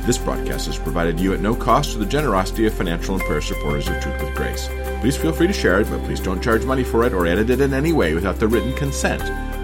This 0.05 0.17
broadcast 0.17 0.67
is 0.67 0.77
provided 0.77 1.17
to 1.17 1.23
you 1.23 1.33
at 1.33 1.39
no 1.39 1.55
cost 1.55 1.91
through 1.91 2.03
the 2.03 2.09
generosity 2.09 2.65
of 2.65 2.73
financial 2.73 3.15
and 3.15 3.23
prayer 3.23 3.41
supporters 3.41 3.87
of 3.87 3.99
Truth 4.01 4.21
with 4.21 4.35
Grace. 4.35 4.67
Please 5.01 5.15
feel 5.15 5.31
free 5.31 5.47
to 5.47 5.53
share 5.53 5.81
it, 5.81 5.89
but 5.89 6.03
please 6.03 6.19
don't 6.19 6.41
charge 6.41 6.65
money 6.65 6.83
for 6.83 7.03
it 7.03 7.13
or 7.13 7.25
edit 7.25 7.49
it 7.49 7.61
in 7.61 7.73
any 7.73 7.93
way 7.93 8.13
without 8.13 8.37
the 8.37 8.47
written 8.47 8.73
consent 8.73 9.23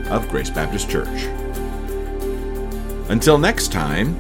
of 0.10 0.28
Grace 0.30 0.50
Baptist 0.50 0.90
Church. 0.90 1.24
Until 3.10 3.38
next 3.38 3.72
time, 3.72 4.20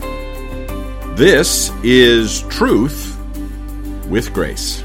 this 1.15 1.71
is 1.83 2.41
Truth 2.49 3.17
with 4.09 4.33
Grace. 4.33 4.84